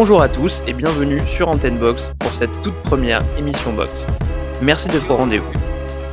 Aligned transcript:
Bonjour 0.00 0.22
à 0.22 0.28
tous 0.28 0.62
et 0.68 0.74
bienvenue 0.74 1.20
sur 1.26 1.48
Antenne 1.48 1.76
Box 1.76 2.12
pour 2.20 2.30
cette 2.30 2.62
toute 2.62 2.76
première 2.84 3.20
émission 3.36 3.72
Box. 3.72 3.92
Merci 4.62 4.88
d'être 4.88 5.10
au 5.10 5.16
rendez-vous. 5.16 5.50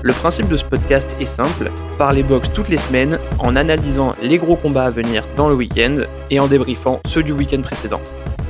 Le 0.01 0.11
principe 0.11 0.47
de 0.47 0.57
ce 0.57 0.65
podcast 0.65 1.15
est 1.21 1.27
simple, 1.27 1.69
parler 1.99 2.23
box 2.23 2.49
toutes 2.51 2.69
les 2.69 2.79
semaines 2.79 3.19
en 3.37 3.55
analysant 3.55 4.13
les 4.23 4.39
gros 4.39 4.55
combats 4.55 4.85
à 4.85 4.89
venir 4.89 5.23
dans 5.37 5.49
le 5.49 5.53
week-end 5.53 5.97
et 6.31 6.39
en 6.39 6.47
débriefant 6.47 6.99
ceux 7.05 7.21
du 7.21 7.31
week-end 7.31 7.61
précédent. 7.61 8.01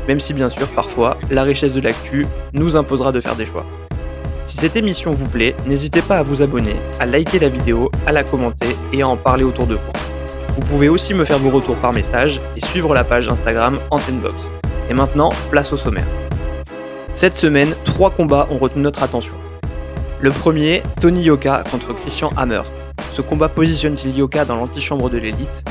Même 0.08 0.22
si 0.22 0.34
bien 0.34 0.50
sûr 0.50 0.70
parfois 0.70 1.18
la 1.30 1.44
richesse 1.44 1.74
de 1.74 1.82
l'actu 1.82 2.26
nous 2.54 2.78
imposera 2.78 3.12
de 3.12 3.20
faire 3.20 3.36
des 3.36 3.46
choix. 3.46 3.66
Si 4.46 4.56
cette 4.56 4.78
émission 4.78 5.14
vous 5.14 5.28
plaît, 5.28 5.54
n'hésitez 5.68 6.02
pas 6.02 6.20
à 6.20 6.24
vous 6.24 6.42
abonner, 6.42 6.78
à 7.02 7.06
liker 7.06 7.40
la 7.40 7.50
vidéo, 7.50 7.92
à 8.08 8.14
la 8.14 8.24
commenter 8.24 8.74
et 8.94 9.02
à 9.02 9.10
en 9.10 9.18
parler 9.18 9.44
autour 9.44 9.68
de 9.68 9.76
vous. 9.76 9.92
Vous 10.56 10.62
pouvez 10.62 10.88
aussi 10.88 11.14
me 11.14 11.26
faire 11.26 11.40
vos 11.40 11.50
retours 11.50 11.76
par 11.76 11.92
message 11.92 12.40
et 12.56 12.66
suivre 12.66 12.94
la 12.94 13.04
page 13.04 13.28
Instagram 13.28 13.80
Antennebox. 13.92 14.50
Et 14.90 14.94
maintenant, 14.94 15.30
place 15.52 15.74
au 15.74 15.78
sommaire. 15.78 16.06
Cette 17.14 17.38
semaine, 17.38 17.74
trois 17.86 18.10
combats 18.10 18.48
ont 18.52 18.58
retenu 18.58 18.82
notre 18.84 19.02
attention. 19.04 19.34
Le 20.20 20.32
premier, 20.32 20.84
Tony 21.02 21.24
Yoka 21.24 21.64
contre 21.70 21.94
Christian 21.94 22.32
Hammer. 22.36 22.62
Ce 23.12 23.22
combat 23.22 23.50
positionne-t-il 23.50 24.18
Yoka 24.18 24.46
dans 24.46 24.56
l'antichambre 24.56 25.10
de 25.10 25.18
l'élite? 25.18 25.64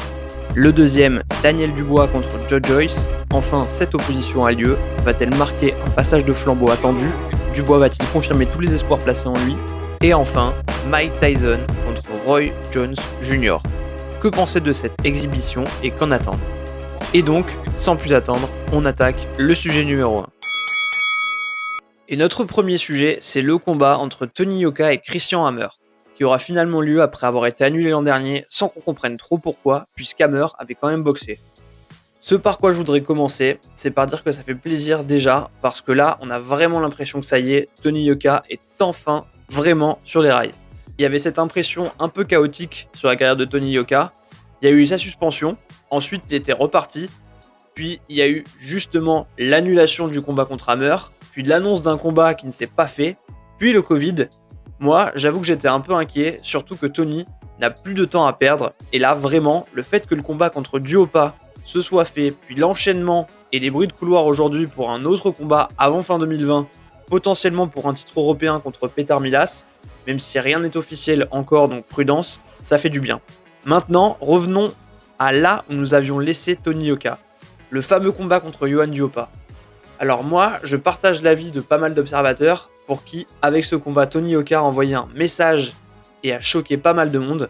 Le 0.54 0.72
deuxième, 0.72 1.22
Daniel 1.42 1.72
Dubois 1.74 2.06
contre 2.06 2.28
Joe 2.48 2.60
Joyce. 2.64 3.06
Enfin, 3.32 3.66
cette 3.68 3.94
opposition 3.94 4.44
a 4.46 4.52
lieu. 4.52 4.76
Va-t-elle 5.04 5.34
marquer 5.34 5.74
un 5.86 5.90
passage 5.90 6.24
de 6.24 6.32
flambeau 6.32 6.70
attendu? 6.70 7.06
Dubois 7.54 7.78
va-t-il 7.78 8.08
confirmer 8.08 8.46
tous 8.46 8.60
les 8.60 8.72
espoirs 8.72 9.00
placés 9.00 9.26
en 9.26 9.36
lui? 9.44 9.56
Et 10.02 10.14
enfin, 10.14 10.52
Mike 10.90 11.12
Tyson 11.20 11.58
contre 11.86 12.02
Roy 12.24 12.50
Jones 12.72 12.94
Jr. 13.22 13.56
Que 14.20 14.28
penser 14.28 14.60
de 14.60 14.72
cette 14.72 15.04
exhibition 15.04 15.64
et 15.82 15.90
qu'en 15.90 16.10
attendre? 16.10 16.40
Et 17.16 17.22
donc, 17.22 17.46
sans 17.78 17.94
plus 17.94 18.12
attendre, 18.12 18.48
on 18.72 18.84
attaque 18.84 19.14
le 19.38 19.54
sujet 19.54 19.84
numéro 19.84 20.18
1. 20.18 20.26
Et 22.08 22.16
notre 22.16 22.42
premier 22.42 22.76
sujet, 22.76 23.18
c'est 23.20 23.40
le 23.40 23.56
combat 23.56 23.98
entre 23.98 24.26
Tony 24.26 24.58
Yoka 24.58 24.92
et 24.92 24.98
Christian 24.98 25.46
Hammer, 25.46 25.68
qui 26.16 26.24
aura 26.24 26.40
finalement 26.40 26.80
lieu 26.80 27.02
après 27.02 27.28
avoir 27.28 27.46
été 27.46 27.62
annulé 27.62 27.90
l'an 27.90 28.02
dernier 28.02 28.46
sans 28.48 28.68
qu'on 28.68 28.80
comprenne 28.80 29.16
trop 29.16 29.38
pourquoi, 29.38 29.86
puisqu'Hammer 29.94 30.46
avait 30.58 30.74
quand 30.74 30.88
même 30.88 31.04
boxé. 31.04 31.38
Ce 32.18 32.34
par 32.34 32.58
quoi 32.58 32.72
je 32.72 32.78
voudrais 32.78 33.02
commencer, 33.02 33.60
c'est 33.76 33.92
par 33.92 34.08
dire 34.08 34.24
que 34.24 34.32
ça 34.32 34.42
fait 34.42 34.56
plaisir 34.56 35.04
déjà, 35.04 35.50
parce 35.62 35.82
que 35.82 35.92
là, 35.92 36.18
on 36.20 36.30
a 36.30 36.40
vraiment 36.40 36.80
l'impression 36.80 37.20
que 37.20 37.26
ça 37.26 37.38
y 37.38 37.54
est, 37.54 37.68
Tony 37.80 38.06
Yoka 38.06 38.42
est 38.50 38.60
enfin 38.80 39.24
vraiment 39.48 40.00
sur 40.04 40.20
les 40.20 40.32
rails. 40.32 40.50
Il 40.98 41.02
y 41.02 41.06
avait 41.06 41.20
cette 41.20 41.38
impression 41.38 41.90
un 42.00 42.08
peu 42.08 42.24
chaotique 42.24 42.88
sur 42.92 43.06
la 43.06 43.14
carrière 43.14 43.36
de 43.36 43.44
Tony 43.44 43.70
Yoka. 43.70 44.12
Il 44.62 44.68
y 44.68 44.72
a 44.72 44.74
eu 44.74 44.84
sa 44.84 44.98
suspension, 44.98 45.56
ensuite 45.94 46.22
il 46.28 46.34
était 46.34 46.52
reparti, 46.52 47.08
puis 47.74 48.00
il 48.08 48.16
y 48.16 48.22
a 48.22 48.28
eu 48.28 48.44
justement 48.58 49.26
l'annulation 49.38 50.08
du 50.08 50.20
combat 50.20 50.44
contre 50.44 50.68
Hammer, 50.68 50.96
puis 51.32 51.42
l'annonce 51.42 51.82
d'un 51.82 51.98
combat 51.98 52.34
qui 52.34 52.46
ne 52.46 52.52
s'est 52.52 52.66
pas 52.66 52.86
fait, 52.86 53.16
puis 53.58 53.72
le 53.72 53.82
Covid. 53.82 54.28
Moi, 54.78 55.12
j'avoue 55.14 55.40
que 55.40 55.46
j'étais 55.46 55.68
un 55.68 55.80
peu 55.80 55.94
inquiet, 55.94 56.36
surtout 56.42 56.76
que 56.76 56.86
Tony 56.86 57.24
n'a 57.60 57.70
plus 57.70 57.94
de 57.94 58.04
temps 58.04 58.26
à 58.26 58.32
perdre. 58.32 58.72
Et 58.92 58.98
là, 58.98 59.14
vraiment, 59.14 59.66
le 59.72 59.82
fait 59.82 60.06
que 60.06 60.14
le 60.14 60.22
combat 60.22 60.50
contre 60.50 60.78
Duopa 60.78 61.34
se 61.64 61.80
soit 61.80 62.04
fait, 62.04 62.32
puis 62.32 62.54
l'enchaînement 62.56 63.26
et 63.52 63.58
les 63.58 63.70
bruits 63.70 63.86
de 63.86 63.92
couloir 63.92 64.26
aujourd'hui 64.26 64.66
pour 64.66 64.90
un 64.90 65.02
autre 65.02 65.30
combat 65.30 65.68
avant 65.78 66.02
fin 66.02 66.18
2020, 66.18 66.66
potentiellement 67.06 67.68
pour 67.68 67.88
un 67.88 67.94
titre 67.94 68.18
européen 68.18 68.60
contre 68.60 68.88
Petar 68.88 69.20
Milas, 69.20 69.64
même 70.06 70.18
si 70.18 70.38
rien 70.38 70.58
n'est 70.58 70.76
officiel 70.76 71.28
encore, 71.30 71.68
donc 71.68 71.86
prudence, 71.86 72.40
ça 72.62 72.78
fait 72.78 72.90
du 72.90 73.00
bien. 73.00 73.20
Maintenant, 73.64 74.18
revenons 74.20 74.72
à 75.18 75.32
là 75.32 75.64
où 75.70 75.74
nous 75.74 75.94
avions 75.94 76.18
laissé 76.18 76.56
Tony 76.56 76.86
Yoka, 76.86 77.18
le 77.70 77.80
fameux 77.80 78.12
combat 78.12 78.40
contre 78.40 78.68
Johan 78.68 78.86
Duopa. 78.86 79.30
Alors 79.98 80.24
moi, 80.24 80.58
je 80.62 80.76
partage 80.76 81.22
l'avis 81.22 81.50
de 81.50 81.60
pas 81.60 81.78
mal 81.78 81.94
d'observateurs 81.94 82.70
pour 82.86 83.04
qui, 83.04 83.26
avec 83.42 83.64
ce 83.64 83.76
combat, 83.76 84.06
Tony 84.06 84.32
Yoka 84.32 84.58
a 84.58 84.62
envoyé 84.62 84.94
un 84.94 85.08
message 85.14 85.74
et 86.22 86.32
a 86.32 86.40
choqué 86.40 86.76
pas 86.76 86.94
mal 86.94 87.10
de 87.10 87.18
monde. 87.18 87.48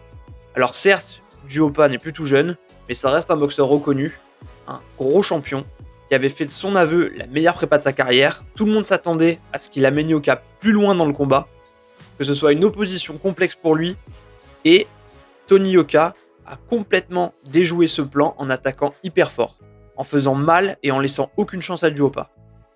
Alors 0.55 0.75
certes, 0.75 1.21
Duopa 1.49 1.89
n'est 1.89 1.97
plus 1.97 2.13
tout 2.13 2.25
jeune, 2.25 2.55
mais 2.87 2.93
ça 2.93 3.09
reste 3.09 3.31
un 3.31 3.35
boxeur 3.35 3.67
reconnu, 3.67 4.19
un 4.67 4.79
gros 4.97 5.23
champion, 5.23 5.63
qui 6.07 6.15
avait 6.15 6.29
fait 6.29 6.45
de 6.45 6.51
son 6.51 6.75
aveu 6.75 7.11
la 7.15 7.25
meilleure 7.27 7.55
prépa 7.55 7.77
de 7.77 7.83
sa 7.83 7.93
carrière. 7.93 8.43
Tout 8.55 8.65
le 8.65 8.71
monde 8.71 8.85
s'attendait 8.85 9.39
à 9.53 9.59
ce 9.59 9.69
qu'il 9.69 9.85
amène 9.85 10.09
Yoka 10.09 10.41
plus 10.59 10.71
loin 10.71 10.95
dans 10.95 11.05
le 11.05 11.13
combat, 11.13 11.47
que 12.17 12.23
ce 12.23 12.33
soit 12.33 12.53
une 12.53 12.63
opposition 12.63 13.17
complexe 13.17 13.55
pour 13.55 13.75
lui, 13.75 13.97
et 14.63 14.87
Tony 15.47 15.71
Yoka 15.71 16.15
a 16.45 16.55
complètement 16.55 17.33
déjoué 17.49 17.87
ce 17.87 18.01
plan 18.01 18.35
en 18.37 18.49
attaquant 18.49 18.93
hyper 19.03 19.31
fort, 19.31 19.57
en 19.97 20.03
faisant 20.03 20.35
mal 20.35 20.77
et 20.83 20.91
en 20.91 20.99
laissant 20.99 21.31
aucune 21.37 21.61
chance 21.61 21.83
à 21.83 21.89
Duopa 21.89 22.29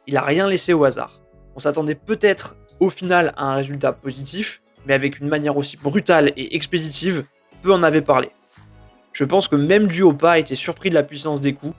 il 0.09 0.17
a 0.17 0.23
rien 0.23 0.47
laissé 0.47 0.73
au 0.73 0.83
hasard. 0.85 1.21
On 1.55 1.59
s'attendait 1.59 1.93
peut-être 1.93 2.57
au 2.79 2.89
final 2.89 3.31
à 3.37 3.51
un 3.51 3.55
résultat 3.55 3.93
positif, 3.93 4.63
mais 4.87 4.95
avec 4.95 5.19
une 5.19 5.27
manière 5.27 5.55
aussi 5.55 5.77
brutale 5.77 6.33
et 6.35 6.55
expéditive, 6.55 7.25
peu 7.61 7.71
en 7.71 7.83
avait 7.83 8.01
parlé. 8.01 8.29
Je 9.13 9.23
pense 9.23 9.47
que 9.47 9.55
même 9.55 9.87
Duopa 9.87 10.39
était 10.39 10.55
surpris 10.55 10.89
de 10.89 10.95
la 10.95 11.03
puissance 11.03 11.41
des 11.41 11.53
coups. 11.53 11.75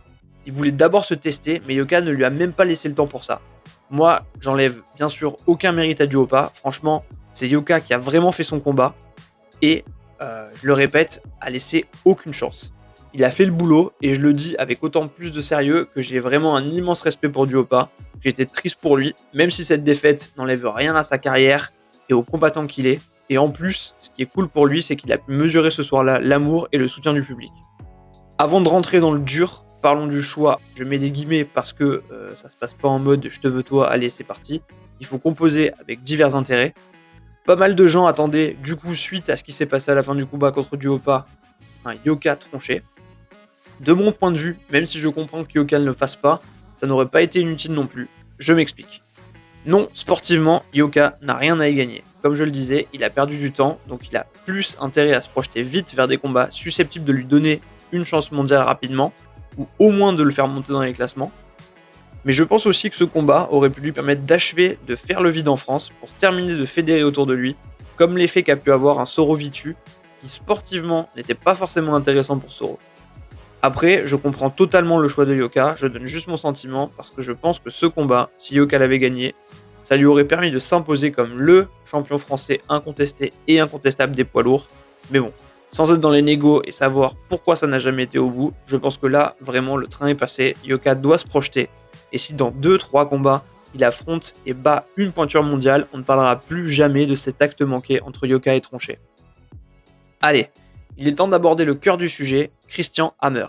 Il 0.46 0.52
voulait 0.52 0.70
d'abord 0.70 1.04
se 1.04 1.14
tester, 1.14 1.60
mais 1.66 1.74
Yoka 1.74 2.02
ne 2.02 2.12
lui 2.12 2.24
a 2.24 2.30
même 2.30 2.52
pas 2.52 2.64
laissé 2.64 2.88
le 2.88 2.94
temps 2.94 3.08
pour 3.08 3.24
ça. 3.24 3.40
Moi, 3.90 4.24
j'enlève 4.38 4.80
bien 4.96 5.08
sûr 5.08 5.34
aucun 5.48 5.72
mérite 5.72 6.00
à 6.00 6.06
Duopa. 6.06 6.52
Franchement, 6.54 7.04
c'est 7.32 7.48
Yoka 7.48 7.80
qui 7.80 7.94
a 7.94 7.98
vraiment 7.98 8.30
fait 8.30 8.44
son 8.44 8.60
combat. 8.60 8.94
Et, 9.60 9.84
euh, 10.22 10.48
je 10.60 10.66
le 10.66 10.72
répète, 10.72 11.22
a 11.40 11.50
laissé 11.50 11.86
aucune 12.04 12.32
chance. 12.32 12.72
Il 13.12 13.24
a 13.24 13.30
fait 13.30 13.44
le 13.44 13.50
boulot, 13.50 13.92
et 14.02 14.14
je 14.14 14.20
le 14.20 14.32
dis 14.32 14.54
avec 14.58 14.84
autant 14.84 15.08
plus 15.08 15.30
de 15.30 15.40
sérieux 15.40 15.88
que 15.94 16.00
j'ai 16.00 16.20
vraiment 16.20 16.56
un 16.56 16.68
immense 16.68 17.00
respect 17.00 17.28
pour 17.28 17.46
Duopa. 17.46 17.90
J'étais 18.20 18.46
triste 18.46 18.76
pour 18.80 18.96
lui, 18.96 19.14
même 19.34 19.50
si 19.50 19.64
cette 19.64 19.82
défaite 19.82 20.32
n'enlève 20.36 20.66
rien 20.66 20.94
à 20.94 21.02
sa 21.02 21.18
carrière 21.18 21.72
et 22.08 22.14
au 22.14 22.22
combattant 22.22 22.66
qu'il 22.66 22.86
est. 22.86 23.00
Et 23.28 23.38
en 23.38 23.50
plus, 23.50 23.94
ce 23.98 24.10
qui 24.10 24.22
est 24.22 24.26
cool 24.26 24.48
pour 24.48 24.66
lui, 24.66 24.82
c'est 24.82 24.96
qu'il 24.96 25.12
a 25.12 25.18
pu 25.18 25.32
mesurer 25.32 25.70
ce 25.70 25.82
soir-là 25.82 26.20
l'amour 26.20 26.68
et 26.72 26.78
le 26.78 26.88
soutien 26.88 27.12
du 27.12 27.22
public. 27.22 27.50
Avant 28.38 28.60
de 28.60 28.68
rentrer 28.68 29.00
dans 29.00 29.12
le 29.12 29.20
dur, 29.20 29.64
parlons 29.82 30.06
du 30.06 30.22
choix. 30.22 30.60
Je 30.74 30.84
mets 30.84 30.98
des 30.98 31.10
guillemets 31.10 31.44
parce 31.44 31.72
que 31.72 32.02
euh, 32.12 32.34
ça 32.36 32.48
se 32.50 32.56
passe 32.56 32.74
pas 32.74 32.88
en 32.88 32.98
mode 32.98 33.28
je 33.28 33.40
te 33.40 33.48
veux 33.48 33.62
toi, 33.62 33.88
allez 33.88 34.10
c'est 34.10 34.24
parti. 34.24 34.62
Il 35.00 35.06
faut 35.06 35.18
composer 35.18 35.72
avec 35.80 36.02
divers 36.02 36.36
intérêts. 36.36 36.74
Pas 37.50 37.56
mal 37.56 37.74
de 37.74 37.86
gens 37.88 38.06
attendaient 38.06 38.56
du 38.62 38.76
coup 38.76 38.94
suite 38.94 39.28
à 39.28 39.36
ce 39.36 39.42
qui 39.42 39.52
s'est 39.52 39.66
passé 39.66 39.90
à 39.90 39.96
la 39.96 40.04
fin 40.04 40.14
du 40.14 40.24
combat 40.24 40.52
contre 40.52 40.76
Duopa, 40.76 41.26
un 41.84 41.96
Yoka 42.04 42.36
tronché. 42.36 42.84
De 43.80 43.92
mon 43.92 44.12
point 44.12 44.30
de 44.30 44.38
vue, 44.38 44.56
même 44.70 44.86
si 44.86 45.00
je 45.00 45.08
comprends 45.08 45.42
que 45.42 45.50
Yoka 45.54 45.80
ne 45.80 45.84
le 45.84 45.92
fasse 45.92 46.14
pas, 46.14 46.40
ça 46.76 46.86
n'aurait 46.86 47.08
pas 47.08 47.22
été 47.22 47.40
inutile 47.40 47.72
non 47.72 47.88
plus. 47.88 48.06
Je 48.38 48.52
m'explique. 48.52 49.02
Non, 49.66 49.88
sportivement, 49.94 50.62
Yoka 50.72 51.18
n'a 51.22 51.34
rien 51.34 51.58
à 51.58 51.66
y 51.66 51.74
gagner. 51.74 52.04
Comme 52.22 52.36
je 52.36 52.44
le 52.44 52.52
disais, 52.52 52.86
il 52.92 53.02
a 53.02 53.10
perdu 53.10 53.36
du 53.36 53.50
temps, 53.50 53.80
donc 53.88 54.08
il 54.08 54.16
a 54.16 54.28
plus 54.46 54.76
intérêt 54.80 55.14
à 55.14 55.20
se 55.20 55.28
projeter 55.28 55.62
vite 55.62 55.92
vers 55.92 56.06
des 56.06 56.18
combats 56.18 56.52
susceptibles 56.52 57.04
de 57.04 57.12
lui 57.12 57.24
donner 57.24 57.60
une 57.90 58.04
chance 58.04 58.30
mondiale 58.30 58.62
rapidement, 58.62 59.12
ou 59.58 59.66
au 59.80 59.90
moins 59.90 60.12
de 60.12 60.22
le 60.22 60.30
faire 60.30 60.46
monter 60.46 60.72
dans 60.72 60.82
les 60.82 60.92
classements. 60.92 61.32
Mais 62.24 62.32
je 62.32 62.44
pense 62.44 62.66
aussi 62.66 62.90
que 62.90 62.96
ce 62.96 63.04
combat 63.04 63.48
aurait 63.50 63.70
pu 63.70 63.80
lui 63.80 63.92
permettre 63.92 64.22
d'achever 64.22 64.78
de 64.86 64.94
faire 64.94 65.22
le 65.22 65.30
vide 65.30 65.48
en 65.48 65.56
France 65.56 65.90
pour 66.00 66.10
terminer 66.10 66.54
de 66.54 66.66
fédérer 66.66 67.02
autour 67.02 67.26
de 67.26 67.32
lui, 67.32 67.56
comme 67.96 68.16
l'effet 68.18 68.42
qu'a 68.42 68.56
pu 68.56 68.72
avoir 68.72 69.00
un 69.00 69.06
Soro 69.06 69.34
Vitu, 69.34 69.76
qui 70.20 70.28
sportivement 70.28 71.08
n'était 71.16 71.34
pas 71.34 71.54
forcément 71.54 71.94
intéressant 71.94 72.38
pour 72.38 72.52
Soro. 72.52 72.78
Après, 73.62 74.06
je 74.06 74.16
comprends 74.16 74.50
totalement 74.50 74.98
le 74.98 75.08
choix 75.08 75.26
de 75.26 75.34
Yoka, 75.34 75.74
je 75.76 75.86
donne 75.86 76.06
juste 76.06 76.28
mon 76.28 76.38
sentiment 76.38 76.90
parce 76.96 77.10
que 77.10 77.20
je 77.20 77.32
pense 77.32 77.58
que 77.58 77.68
ce 77.68 77.84
combat, 77.86 78.30
si 78.38 78.54
Yoka 78.54 78.78
l'avait 78.78 78.98
gagné, 78.98 79.34
ça 79.82 79.96
lui 79.96 80.06
aurait 80.06 80.24
permis 80.24 80.50
de 80.50 80.58
s'imposer 80.58 81.10
comme 81.10 81.38
le 81.38 81.68
champion 81.84 82.16
français 82.16 82.60
incontesté 82.68 83.32
et 83.48 83.60
incontestable 83.60 84.14
des 84.14 84.24
poids 84.24 84.42
lourds. 84.42 84.66
Mais 85.10 85.20
bon, 85.20 85.32
sans 85.72 85.92
être 85.92 86.00
dans 86.00 86.10
les 86.10 86.22
négos 86.22 86.62
et 86.64 86.72
savoir 86.72 87.14
pourquoi 87.28 87.56
ça 87.56 87.66
n'a 87.66 87.78
jamais 87.78 88.04
été 88.04 88.18
au 88.18 88.30
bout, 88.30 88.52
je 88.66 88.76
pense 88.76 88.96
que 88.96 89.06
là, 89.06 89.36
vraiment, 89.40 89.76
le 89.76 89.86
train 89.86 90.06
est 90.06 90.14
passé. 90.14 90.56
Yoka 90.64 90.94
doit 90.94 91.18
se 91.18 91.26
projeter. 91.26 91.68
Et 92.12 92.18
si 92.18 92.34
dans 92.34 92.50
2-3 92.50 93.08
combats, 93.08 93.44
il 93.74 93.84
affronte 93.84 94.32
et 94.46 94.52
bat 94.52 94.84
une 94.96 95.12
pointure 95.12 95.42
mondiale, 95.42 95.86
on 95.92 95.98
ne 95.98 96.02
parlera 96.02 96.36
plus 96.36 96.70
jamais 96.70 97.06
de 97.06 97.14
cet 97.14 97.40
acte 97.40 97.62
manqué 97.62 98.02
entre 98.02 98.26
Yoka 98.26 98.54
et 98.54 98.60
Tronchet. 98.60 98.98
Allez, 100.20 100.50
il 100.98 101.08
est 101.08 101.14
temps 101.14 101.28
d'aborder 101.28 101.64
le 101.64 101.74
cœur 101.74 101.96
du 101.96 102.08
sujet, 102.08 102.50
Christian 102.68 103.14
Hammer. 103.20 103.46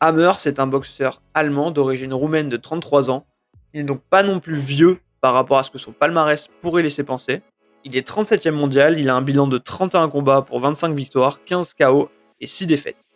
Hammer, 0.00 0.32
c'est 0.38 0.58
un 0.58 0.66
boxeur 0.66 1.22
allemand 1.34 1.70
d'origine 1.70 2.12
roumaine 2.12 2.48
de 2.48 2.56
33 2.56 3.10
ans. 3.10 3.26
Il 3.72 3.80
n'est 3.80 3.86
donc 3.86 4.00
pas 4.10 4.22
non 4.22 4.40
plus 4.40 4.56
vieux 4.56 4.98
par 5.20 5.34
rapport 5.34 5.58
à 5.58 5.62
ce 5.62 5.70
que 5.70 5.78
son 5.78 5.92
palmarès 5.92 6.48
pourrait 6.60 6.82
laisser 6.82 7.04
penser. 7.04 7.42
Il 7.84 7.96
est 7.96 8.06
37e 8.06 8.50
mondial, 8.50 8.98
il 8.98 9.08
a 9.08 9.14
un 9.14 9.22
bilan 9.22 9.46
de 9.46 9.58
31 9.58 10.08
combats 10.08 10.42
pour 10.42 10.58
25 10.58 10.94
victoires, 10.94 11.44
15 11.44 11.74
KO 11.74 12.08
et 12.40 12.46
6 12.46 12.66
défaites. 12.66 13.06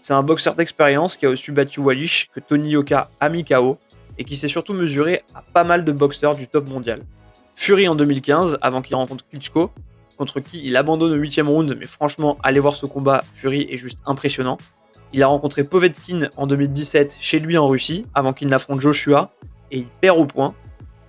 C'est 0.00 0.12
un 0.12 0.22
boxeur 0.22 0.54
d'expérience 0.54 1.16
qui 1.16 1.24
a 1.24 1.30
aussi 1.30 1.50
battu 1.50 1.80
Wallish, 1.80 2.28
que 2.34 2.40
Tony 2.40 2.70
Yoka 2.70 3.10
a 3.20 3.28
mis 3.28 3.44
KO, 3.44 3.78
et 4.18 4.24
qui 4.24 4.36
s'est 4.36 4.48
surtout 4.48 4.74
mesuré 4.74 5.22
à 5.34 5.42
pas 5.42 5.64
mal 5.64 5.84
de 5.84 5.92
boxeurs 5.92 6.34
du 6.34 6.46
top 6.46 6.68
mondial. 6.68 7.02
Fury 7.56 7.88
en 7.88 7.94
2015, 7.94 8.58
avant 8.60 8.82
qu'il 8.82 8.96
rencontre 8.96 9.26
Klitschko, 9.28 9.70
contre 10.16 10.40
qui 10.40 10.64
il 10.64 10.76
abandonne 10.76 11.12
au 11.12 11.16
8 11.16 11.40
round, 11.42 11.76
mais 11.78 11.86
franchement, 11.86 12.36
allez 12.42 12.60
voir 12.60 12.74
ce 12.74 12.86
combat, 12.86 13.24
Fury 13.34 13.66
est 13.70 13.76
juste 13.76 13.98
impressionnant. 14.06 14.58
Il 15.12 15.22
a 15.22 15.28
rencontré 15.28 15.62
Povetkin 15.64 16.28
en 16.36 16.46
2017 16.46 17.16
chez 17.20 17.38
lui 17.38 17.56
en 17.56 17.68
Russie, 17.68 18.06
avant 18.14 18.32
qu'il 18.32 18.48
n'affronte 18.48 18.80
Joshua, 18.80 19.30
et 19.70 19.78
il 19.78 19.86
perd 19.86 20.18
au 20.18 20.26
point. 20.26 20.54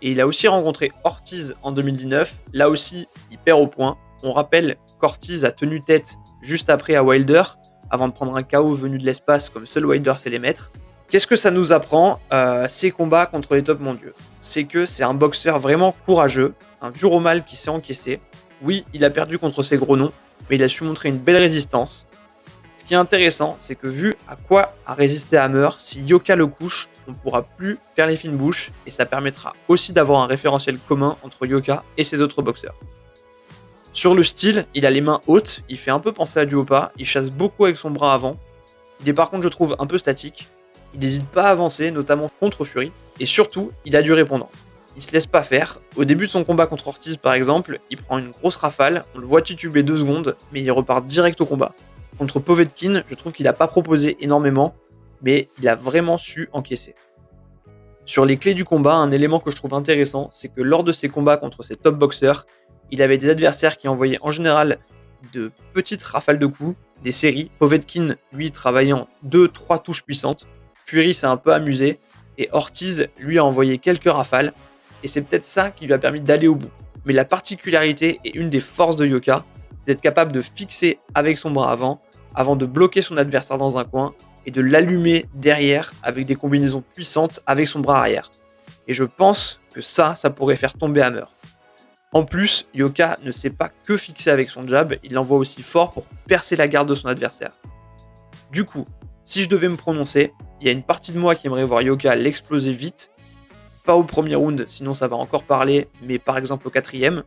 Et 0.02 0.12
il 0.12 0.22
a 0.22 0.28
aussi 0.28 0.48
rencontré 0.48 0.92
Ortiz 1.04 1.56
en 1.64 1.72
2019. 1.72 2.42
Là 2.54 2.70
aussi, 2.70 3.08
il 3.32 3.38
perd 3.38 3.60
au 3.60 3.68
point. 3.68 3.98
On 4.24 4.34
rappelle 4.34 4.78
qu'Ortiz 5.00 5.46
a 5.46 5.52
tenu 5.52 5.84
tête 5.84 6.16
juste 6.42 6.70
après 6.70 6.96
à 6.96 7.04
Wilder, 7.04 7.44
avant 7.90 8.08
de 8.08 8.14
prendre 8.14 8.36
un 8.36 8.44
KO 8.44 8.74
venu 8.74 8.98
de 8.98 9.06
l'espace 9.06 9.50
comme 9.50 9.66
seul 9.66 9.86
Wilder 9.86 10.14
sait 10.18 10.30
les 10.30 10.40
mettre. 10.40 10.72
Qu'est-ce 11.10 11.28
que 11.28 11.36
ça 11.36 11.52
nous 11.52 11.72
apprend 11.72 12.20
euh, 12.34 12.68
ces 12.70 12.92
combats 12.92 13.28
contre 13.28 13.56
les 13.56 13.64
top 13.64 13.80
mondiaux 13.80 14.14
C'est 14.40 14.64
que 14.64 14.86
c'est 14.86 15.04
un 15.04 15.14
boxeur 15.14 15.60
vraiment 15.60 15.94
courageux, 16.06 16.54
un 16.82 16.90
dur 16.90 17.12
au 17.12 17.20
mal 17.20 17.46
qui 17.46 17.56
s'est 17.56 17.70
encaissé. 17.70 18.20
Oui, 18.62 18.86
il 18.94 19.06
a 19.06 19.10
perdu 19.12 19.38
contre 19.38 19.62
ses 19.62 19.78
gros 19.78 19.98
noms, 19.98 20.12
mais 20.50 20.56
il 20.56 20.64
a 20.64 20.68
su 20.68 20.84
montrer 20.84 21.10
une 21.10 21.20
belle 21.20 21.38
résistance. 21.38 22.06
Ce 22.78 22.86
qui 22.86 22.96
est 22.96 22.98
intéressant, 22.98 23.56
c'est 23.60 23.76
que 23.76 23.88
vu 23.88 24.14
à 24.28 24.36
quoi 24.36 24.74
a 24.86 24.94
résisté 24.94 25.38
Hammer, 25.38 25.70
si 25.80 26.02
Yoka 26.02 26.36
le 26.36 26.48
couche, 26.48 26.90
on 27.08 27.12
ne 27.12 27.16
pourra 27.16 27.44
plus 27.44 27.78
faire 27.96 28.08
les 28.08 28.18
fines 28.18 28.36
bouches 28.36 28.72
et 28.86 28.92
ça 28.92 29.06
permettra 29.06 29.54
aussi 29.68 29.94
d'avoir 29.94 30.22
un 30.22 30.28
référentiel 30.28 30.78
commun 30.80 31.18
entre 31.24 31.46
Yoka 31.46 31.84
et 31.98 32.04
ses 32.04 32.22
autres 32.22 32.42
boxeurs. 32.42 32.76
Sur 33.94 34.14
le 34.14 34.24
style, 34.24 34.66
il 34.74 34.86
a 34.86 34.92
les 34.92 35.02
mains 35.02 35.22
hautes, 35.28 35.62
il 35.70 35.78
fait 35.78 35.92
un 35.92 36.00
peu 36.00 36.12
penser 36.12 36.40
à 36.40 36.46
du 36.46 36.50
Duopa, 36.50 36.92
il 36.98 37.06
chasse 37.06 37.30
beaucoup 37.30 37.64
avec 37.64 37.78
son 37.78 37.92
bras 37.92 38.14
avant. 38.14 38.38
Il 39.02 39.08
est 39.08 39.14
par 39.14 39.30
contre, 39.30 39.44
je 39.44 39.48
trouve, 39.48 39.76
un 39.80 39.88
peu 39.88 39.98
statique. 39.98 40.48
Il 40.96 41.02
n'hésite 41.02 41.28
pas 41.28 41.44
à 41.44 41.50
avancer, 41.50 41.92
notamment 41.92 42.32
contre 42.40 42.64
Fury, 42.64 42.94
et 43.20 43.26
surtout, 43.26 43.72
il 43.84 43.98
a 43.98 44.02
du 44.02 44.14
répondant. 44.14 44.50
Il 44.96 45.04
se 45.04 45.12
laisse 45.12 45.28
pas 45.28 45.44
faire. 45.44 45.80
Au 45.98 46.06
début 46.06 46.24
de 46.24 46.30
son 46.30 46.46
combat 46.46 46.68
contre 46.68 46.88
Ortiz, 46.88 47.18
par 47.18 47.34
exemple, 47.34 47.80
il 47.90 47.98
prend 47.98 48.18
une 48.18 48.32
grosse 48.32 48.56
rafale, 48.56 49.02
on 49.14 49.20
le 49.20 49.28
voit 49.28 49.42
tituber 49.42 49.84
deux 49.84 49.98
secondes, 49.98 50.38
mais 50.54 50.62
il 50.62 50.72
repart 50.72 51.06
direct 51.06 51.42
au 51.42 51.46
combat. 51.46 51.74
Contre 52.18 52.40
Povetkin, 52.40 53.04
je 53.10 53.16
trouve 53.16 53.34
qu'il 53.34 53.44
n'a 53.44 53.52
pas 53.52 53.68
proposé 53.68 54.16
énormément, 54.22 54.74
mais 55.22 55.50
il 55.60 55.68
a 55.68 55.76
vraiment 55.76 56.18
su 56.18 56.48
encaisser. 56.54 56.96
Sur 58.06 58.24
les 58.24 58.38
clés 58.38 58.54
du 58.54 58.64
combat, 58.64 58.96
un 58.96 59.12
élément 59.12 59.42
que 59.42 59.52
je 59.52 59.58
trouve 59.58 59.74
intéressant, 59.74 60.30
c'est 60.32 60.48
que 60.48 60.62
lors 60.62 60.86
de 60.86 60.94
ses 60.94 61.10
combats 61.10 61.36
contre 61.36 61.62
ses 61.62 61.76
top 61.76 61.98
boxeurs, 61.98 62.46
il 62.90 63.02
avait 63.02 63.18
des 63.18 63.30
adversaires 63.30 63.78
qui 63.78 63.90
envoyaient 63.90 64.20
en 64.22 64.32
général 64.32 64.78
de 65.34 65.52
petites 65.74 66.04
rafales 66.04 66.40
de 66.40 66.46
coups, 66.46 66.78
des 67.04 67.12
séries. 67.12 67.52
Povetkin, 67.60 68.16
lui, 68.32 68.52
travaillant 68.52 69.10
2-3 69.28 69.82
touches 69.82 70.04
puissantes. 70.04 70.48
Fury 70.86 71.14
s'est 71.14 71.28
un 71.28 71.38
peu 71.38 71.54
amusé. 71.54 72.00
Et 72.38 72.50
Ortiz, 72.52 73.08
lui, 73.18 73.40
a 73.40 73.46
envoyé 73.46 73.78
quelques 73.78 74.12
rafales. 74.12 74.54
Et 75.04 75.08
c'est 75.08 75.22
peut-être 75.22 75.46
ça 75.46 75.72
qui 75.72 75.86
lui 75.86 75.94
a 75.94 75.98
permis 75.98 76.22
d'aller 76.22 76.48
au 76.48 76.56
bout. 76.56 76.72
Mais 77.06 77.14
la 77.14 77.26
particularité 77.26 78.20
et 78.24 78.38
une 78.38 78.50
des 78.50 78.60
forces 78.60 78.96
de 78.96 79.06
Yoka, 79.06 79.46
c'est 79.70 79.94
d'être 79.94 80.02
capable 80.02 80.32
de 80.32 80.42
fixer 80.42 81.00
avec 81.14 81.38
son 81.38 81.52
bras 81.52 81.72
avant 81.72 82.02
avant 82.36 82.56
de 82.56 82.66
bloquer 82.66 83.02
son 83.02 83.18
adversaire 83.18 83.58
dans 83.58 83.78
un 83.78 83.86
coin 83.86 84.14
et 84.46 84.52
de 84.52 84.62
l'allumer 84.62 85.26
derrière 85.34 85.94
avec 86.04 86.26
des 86.26 86.36
combinaisons 86.36 86.84
puissantes 86.94 87.40
avec 87.48 87.68
son 87.68 87.80
bras 87.80 88.00
arrière. 88.00 88.30
Et 88.88 88.94
je 88.94 89.04
pense 89.04 89.60
que 89.74 89.82
ça, 89.82 90.16
ça 90.16 90.30
pourrait 90.30 90.58
faire 90.58 90.74
tomber 90.74 91.02
Hammer. 91.02 91.26
En 92.12 92.24
plus, 92.24 92.68
Yoka 92.74 93.16
ne 93.24 93.32
sait 93.32 93.50
pas 93.50 93.70
que 93.70 93.98
fixer 93.98 94.30
avec 94.30 94.50
son 94.50 94.68
jab, 94.68 94.96
il 95.04 95.14
l'envoie 95.14 95.38
aussi 95.38 95.62
fort 95.62 95.90
pour 95.90 96.06
percer 96.28 96.56
la 96.56 96.68
garde 96.68 96.88
de 96.88 96.96
son 96.96 97.08
adversaire. 97.08 97.52
Du 98.52 98.64
coup, 98.64 98.86
si 99.24 99.44
je 99.44 99.50
devais 99.50 99.68
me 99.68 99.76
prononcer, 99.76 100.32
il 100.62 100.68
y 100.68 100.70
a 100.70 100.74
une 100.74 100.84
partie 100.84 101.12
de 101.12 101.20
moi 101.20 101.36
qui 101.36 101.48
aimerait 101.48 101.66
voir 101.66 101.82
Yoka 101.82 102.16
l'exploser 102.16 102.72
vite, 102.72 103.12
pas 103.84 103.96
au 103.96 104.04
premier 104.04 104.36
round, 104.36 104.66
sinon 104.70 104.94
ça 104.94 105.08
va 105.08 105.16
encore 105.16 105.44
parler, 105.44 105.88
mais 106.02 106.18
par 106.18 106.38
exemple 106.38 106.68
au 106.68 106.72
quatrième, 106.72 107.24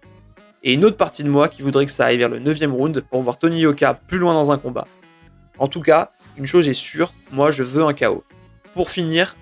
et 0.62 0.72
une 0.72 0.84
autre 0.84 0.96
partie 0.96 1.22
de 1.22 1.28
moi 1.28 1.48
qui 1.48 1.62
voudrait 1.62 1.86
que 1.86 1.92
ça 1.92 2.06
aille 2.06 2.16
vers 2.16 2.28
le 2.28 2.40
9 2.40 2.58
round 2.70 3.00
pour 3.08 3.22
voir 3.22 3.38
Tony 3.38 3.60
Yoka 3.60 3.94
plus 3.94 4.18
loin 4.18 4.34
dans 4.34 4.50
un 4.50 4.58
combat. 4.58 4.86
En 5.58 5.68
tout 5.68 5.80
cas, 5.80 6.10
une 6.36 6.46
chose 6.46 6.68
est 6.68 6.74
sûre, 6.74 7.12
moi 7.30 7.50
je 7.50 7.62
veux 7.62 7.84
un 7.84 7.94
KO. 7.94 8.24
Pour 8.74 8.90
finir, 8.90 9.36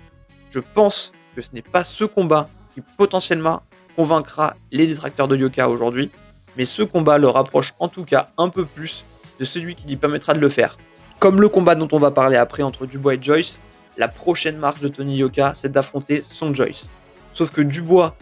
je 0.51 0.59
pense 0.59 1.11
que 1.35 1.41
ce 1.41 1.49
n'est 1.53 1.61
pas 1.61 1.83
ce 1.83 2.03
combat 2.03 2.49
qui 2.73 2.81
potentiellement 2.97 3.61
convaincra 3.95 4.55
les 4.71 4.85
détracteurs 4.85 5.27
de 5.27 5.35
Yoka 5.35 5.69
aujourd'hui, 5.69 6.11
mais 6.55 6.65
ce 6.65 6.83
combat 6.83 7.17
le 7.17 7.27
rapproche 7.27 7.73
en 7.79 7.87
tout 7.87 8.05
cas 8.05 8.29
un 8.37 8.49
peu 8.49 8.65
plus 8.65 9.05
de 9.39 9.45
celui 9.45 9.75
qui 9.75 9.87
lui 9.87 9.95
permettra 9.95 10.33
de 10.33 10.39
le 10.39 10.49
faire. 10.49 10.77
Comme 11.19 11.41
le 11.41 11.49
combat 11.49 11.75
dont 11.75 11.87
on 11.91 11.97
va 11.97 12.11
parler 12.11 12.37
après 12.37 12.63
entre 12.63 12.85
Dubois 12.85 13.15
et 13.15 13.19
Joyce, 13.21 13.59
la 13.97 14.07
prochaine 14.07 14.57
marche 14.57 14.79
de 14.79 14.87
Tony 14.87 15.17
Yoka, 15.17 15.53
c'est 15.55 15.71
d'affronter 15.71 16.23
son 16.29 16.53
Joyce. 16.53 16.89
Sauf 17.33 17.51
que 17.51 17.61
Dubois 17.61 18.15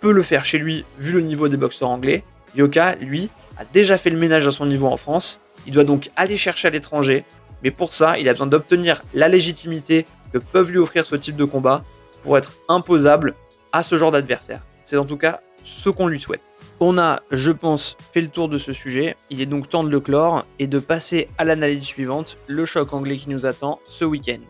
peut 0.00 0.12
le 0.12 0.22
faire 0.22 0.44
chez 0.44 0.58
lui 0.58 0.84
vu 0.98 1.12
le 1.12 1.20
niveau 1.20 1.48
des 1.48 1.56
boxeurs 1.56 1.88
anglais. 1.88 2.24
Yoka, 2.54 2.96
lui, 2.96 3.30
a 3.56 3.64
déjà 3.64 3.98
fait 3.98 4.10
le 4.10 4.18
ménage 4.18 4.46
à 4.46 4.52
son 4.52 4.66
niveau 4.66 4.86
en 4.86 4.96
France. 4.96 5.38
Il 5.66 5.72
doit 5.72 5.84
donc 5.84 6.10
aller 6.16 6.36
chercher 6.36 6.68
à 6.68 6.70
l'étranger. 6.70 7.24
Mais 7.62 7.70
pour 7.70 7.92
ça, 7.92 8.18
il 8.18 8.28
a 8.28 8.32
besoin 8.32 8.46
d'obtenir 8.46 9.00
la 9.14 9.28
légitimité 9.28 10.04
que 10.32 10.38
peuvent 10.38 10.70
lui 10.70 10.78
offrir 10.78 11.04
ce 11.04 11.16
type 11.16 11.36
de 11.36 11.44
combat 11.44 11.82
pour 12.22 12.36
être 12.36 12.54
imposable 12.68 13.34
à 13.72 13.82
ce 13.82 13.96
genre 13.96 14.10
d'adversaire. 14.10 14.60
C'est 14.84 14.96
en 14.96 15.04
tout 15.04 15.16
cas 15.16 15.40
ce 15.64 15.88
qu'on 15.88 16.06
lui 16.06 16.20
souhaite. 16.20 16.50
On 16.80 16.98
a, 16.98 17.20
je 17.30 17.52
pense, 17.52 17.96
fait 18.12 18.20
le 18.20 18.28
tour 18.28 18.48
de 18.48 18.58
ce 18.58 18.72
sujet. 18.72 19.16
Il 19.30 19.40
est 19.40 19.46
donc 19.46 19.68
temps 19.68 19.84
de 19.84 19.90
le 19.90 20.00
clore 20.00 20.44
et 20.58 20.66
de 20.66 20.78
passer 20.78 21.28
à 21.38 21.44
l'analyse 21.44 21.84
suivante, 21.84 22.36
le 22.48 22.66
choc 22.66 22.92
anglais 22.92 23.16
qui 23.16 23.30
nous 23.30 23.46
attend 23.46 23.80
ce 23.84 24.04
week-end. 24.04 24.40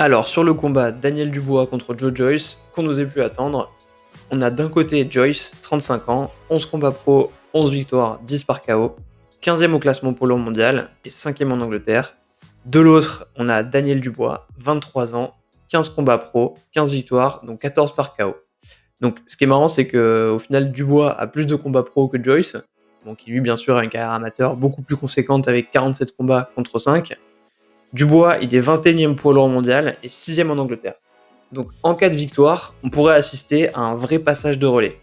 Alors, 0.00 0.28
sur 0.28 0.44
le 0.44 0.54
combat 0.54 0.92
Daniel 0.92 1.32
Dubois 1.32 1.66
contre 1.66 1.96
Joe 1.98 2.14
Joyce, 2.14 2.58
qu'on 2.72 2.84
nous 2.84 3.00
ait 3.00 3.06
pu 3.06 3.20
attendre, 3.20 3.72
on 4.30 4.40
a 4.42 4.50
d'un 4.50 4.68
côté 4.68 5.04
Joyce, 5.10 5.50
35 5.62 6.08
ans, 6.08 6.30
11 6.50 6.66
combats 6.66 6.92
pro, 6.92 7.32
11 7.52 7.72
victoires, 7.72 8.20
10 8.22 8.44
par 8.44 8.60
KO, 8.60 8.94
15e 9.42 9.72
au 9.72 9.80
classement 9.80 10.12
polo 10.12 10.36
mondial 10.36 10.90
et 11.04 11.08
5e 11.08 11.50
en 11.50 11.60
Angleterre. 11.60 12.14
De 12.64 12.78
l'autre, 12.78 13.26
on 13.34 13.48
a 13.48 13.64
Daniel 13.64 14.00
Dubois, 14.00 14.46
23 14.58 15.16
ans, 15.16 15.34
15 15.70 15.88
combats 15.88 16.18
pro, 16.18 16.56
15 16.70 16.92
victoires, 16.92 17.44
donc 17.44 17.60
14 17.60 17.92
par 17.96 18.14
KO. 18.14 18.36
Donc, 19.00 19.18
ce 19.26 19.36
qui 19.36 19.44
est 19.44 19.48
marrant, 19.48 19.68
c'est 19.68 19.88
que 19.88 20.30
au 20.32 20.38
final, 20.38 20.70
Dubois 20.70 21.18
a 21.18 21.26
plus 21.26 21.46
de 21.46 21.56
combats 21.56 21.82
pro 21.82 22.06
que 22.06 22.22
Joyce, 22.22 22.56
qui 23.16 23.30
lui, 23.30 23.40
bien 23.40 23.56
sûr, 23.56 23.76
a 23.76 23.82
une 23.82 23.90
carrière 23.90 24.12
amateur 24.12 24.56
beaucoup 24.56 24.82
plus 24.82 24.96
conséquente 24.96 25.48
avec 25.48 25.72
47 25.72 26.16
combats 26.16 26.50
contre 26.54 26.78
5. 26.78 27.16
Dubois, 27.92 28.36
il 28.42 28.54
est 28.54 28.60
21e 28.60 29.14
poids 29.14 29.32
lourd 29.32 29.48
mondial 29.48 29.96
et 30.02 30.08
6e 30.08 30.50
en 30.50 30.58
Angleterre. 30.58 30.94
Donc 31.52 31.68
en 31.82 31.94
cas 31.94 32.10
de 32.10 32.14
victoire, 32.14 32.74
on 32.82 32.90
pourrait 32.90 33.14
assister 33.14 33.74
à 33.74 33.80
un 33.80 33.94
vrai 33.94 34.18
passage 34.18 34.58
de 34.58 34.66
relais. 34.66 35.00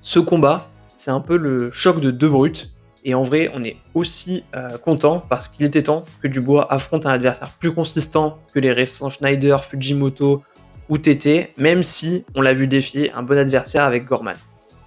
Ce 0.00 0.20
combat, 0.20 0.70
c'est 0.88 1.10
un 1.10 1.20
peu 1.20 1.36
le 1.36 1.70
choc 1.72 2.00
de 2.00 2.10
deux 2.10 2.28
brutes. 2.28 2.70
Et 3.04 3.14
en 3.14 3.22
vrai, 3.22 3.50
on 3.54 3.62
est 3.62 3.76
aussi 3.94 4.44
euh, 4.54 4.76
content 4.78 5.20
parce 5.28 5.48
qu'il 5.48 5.64
était 5.64 5.82
temps 5.82 6.04
que 6.22 6.28
Dubois 6.28 6.72
affronte 6.72 7.06
un 7.06 7.10
adversaire 7.10 7.50
plus 7.58 7.72
consistant 7.72 8.38
que 8.52 8.60
les 8.60 8.72
récents 8.72 9.08
Schneider, 9.08 9.64
Fujimoto 9.64 10.42
ou 10.88 10.98
TT, 10.98 11.52
même 11.56 11.82
si 11.82 12.24
on 12.34 12.42
l'a 12.42 12.52
vu 12.52 12.66
défier 12.66 13.12
un 13.12 13.22
bon 13.22 13.38
adversaire 13.38 13.84
avec 13.84 14.04
Gorman. 14.04 14.36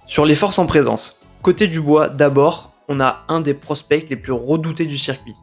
Sur 0.06 0.24
les 0.24 0.34
forces 0.34 0.58
en 0.58 0.66
présence, 0.66 1.20
côté 1.42 1.68
Dubois, 1.68 2.08
d'abord, 2.08 2.72
on 2.88 3.00
a 3.00 3.24
un 3.28 3.40
des 3.40 3.54
prospects 3.54 4.08
les 4.08 4.16
plus 4.16 4.32
redoutés 4.32 4.86
du 4.86 4.98
circuit. 4.98 5.34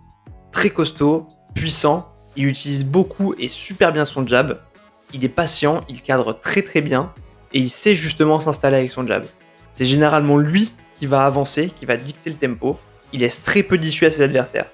Très 0.51 0.69
costaud, 0.69 1.27
puissant, 1.59 2.09
il 2.37 2.47
utilise 2.47 2.85
beaucoup 2.85 3.35
et 3.37 3.49
super 3.49 3.91
bien 3.91 4.05
son 4.05 4.25
jab. 4.25 4.61
Il 5.13 5.25
est 5.25 5.29
patient, 5.29 5.83
il 5.89 6.01
cadre 6.01 6.31
très 6.31 6.61
très 6.61 6.79
bien 6.79 7.11
et 7.53 7.59
il 7.59 7.69
sait 7.69 7.95
justement 7.95 8.39
s'installer 8.39 8.77
avec 8.77 8.91
son 8.91 9.05
jab. 9.05 9.25
C'est 9.73 9.83
généralement 9.83 10.37
lui 10.37 10.71
qui 10.95 11.05
va 11.05 11.25
avancer, 11.25 11.69
qui 11.69 11.85
va 11.85 11.97
dicter 11.97 12.29
le 12.29 12.37
tempo. 12.37 12.79
Il 13.11 13.19
laisse 13.19 13.43
très 13.43 13.61
peu 13.61 13.77
d'issue 13.77 14.05
à 14.05 14.11
ses 14.11 14.21
adversaires. 14.21 14.67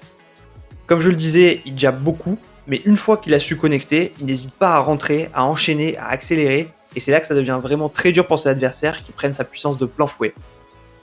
Comme 0.86 1.00
je 1.00 1.08
le 1.08 1.16
disais, 1.16 1.60
il 1.66 1.76
jab 1.76 2.00
beaucoup, 2.00 2.38
mais 2.68 2.80
une 2.84 2.96
fois 2.96 3.16
qu'il 3.16 3.34
a 3.34 3.40
su 3.40 3.56
connecter, 3.56 4.12
il 4.20 4.26
n'hésite 4.26 4.54
pas 4.54 4.74
à 4.74 4.78
rentrer, 4.78 5.28
à 5.34 5.44
enchaîner, 5.44 5.96
à 5.98 6.10
accélérer, 6.10 6.68
et 6.94 7.00
c'est 7.00 7.10
là 7.10 7.18
que 7.18 7.26
ça 7.26 7.34
devient 7.34 7.58
vraiment 7.60 7.88
très 7.88 8.12
dur 8.12 8.28
pour 8.28 8.38
ses 8.38 8.50
adversaires 8.50 9.02
qui 9.02 9.10
prennent 9.10 9.32
sa 9.32 9.42
puissance 9.42 9.76
de 9.76 9.86
plein 9.86 10.06
fouet. 10.06 10.34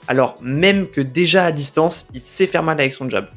Alors 0.08 0.36
même 0.42 0.88
que 0.88 1.02
déjà 1.02 1.44
à 1.44 1.52
distance, 1.52 2.08
il 2.14 2.22
sait 2.22 2.48
faire 2.48 2.64
mal 2.64 2.80
avec 2.80 2.94
son 2.94 3.10
jab. 3.10 3.28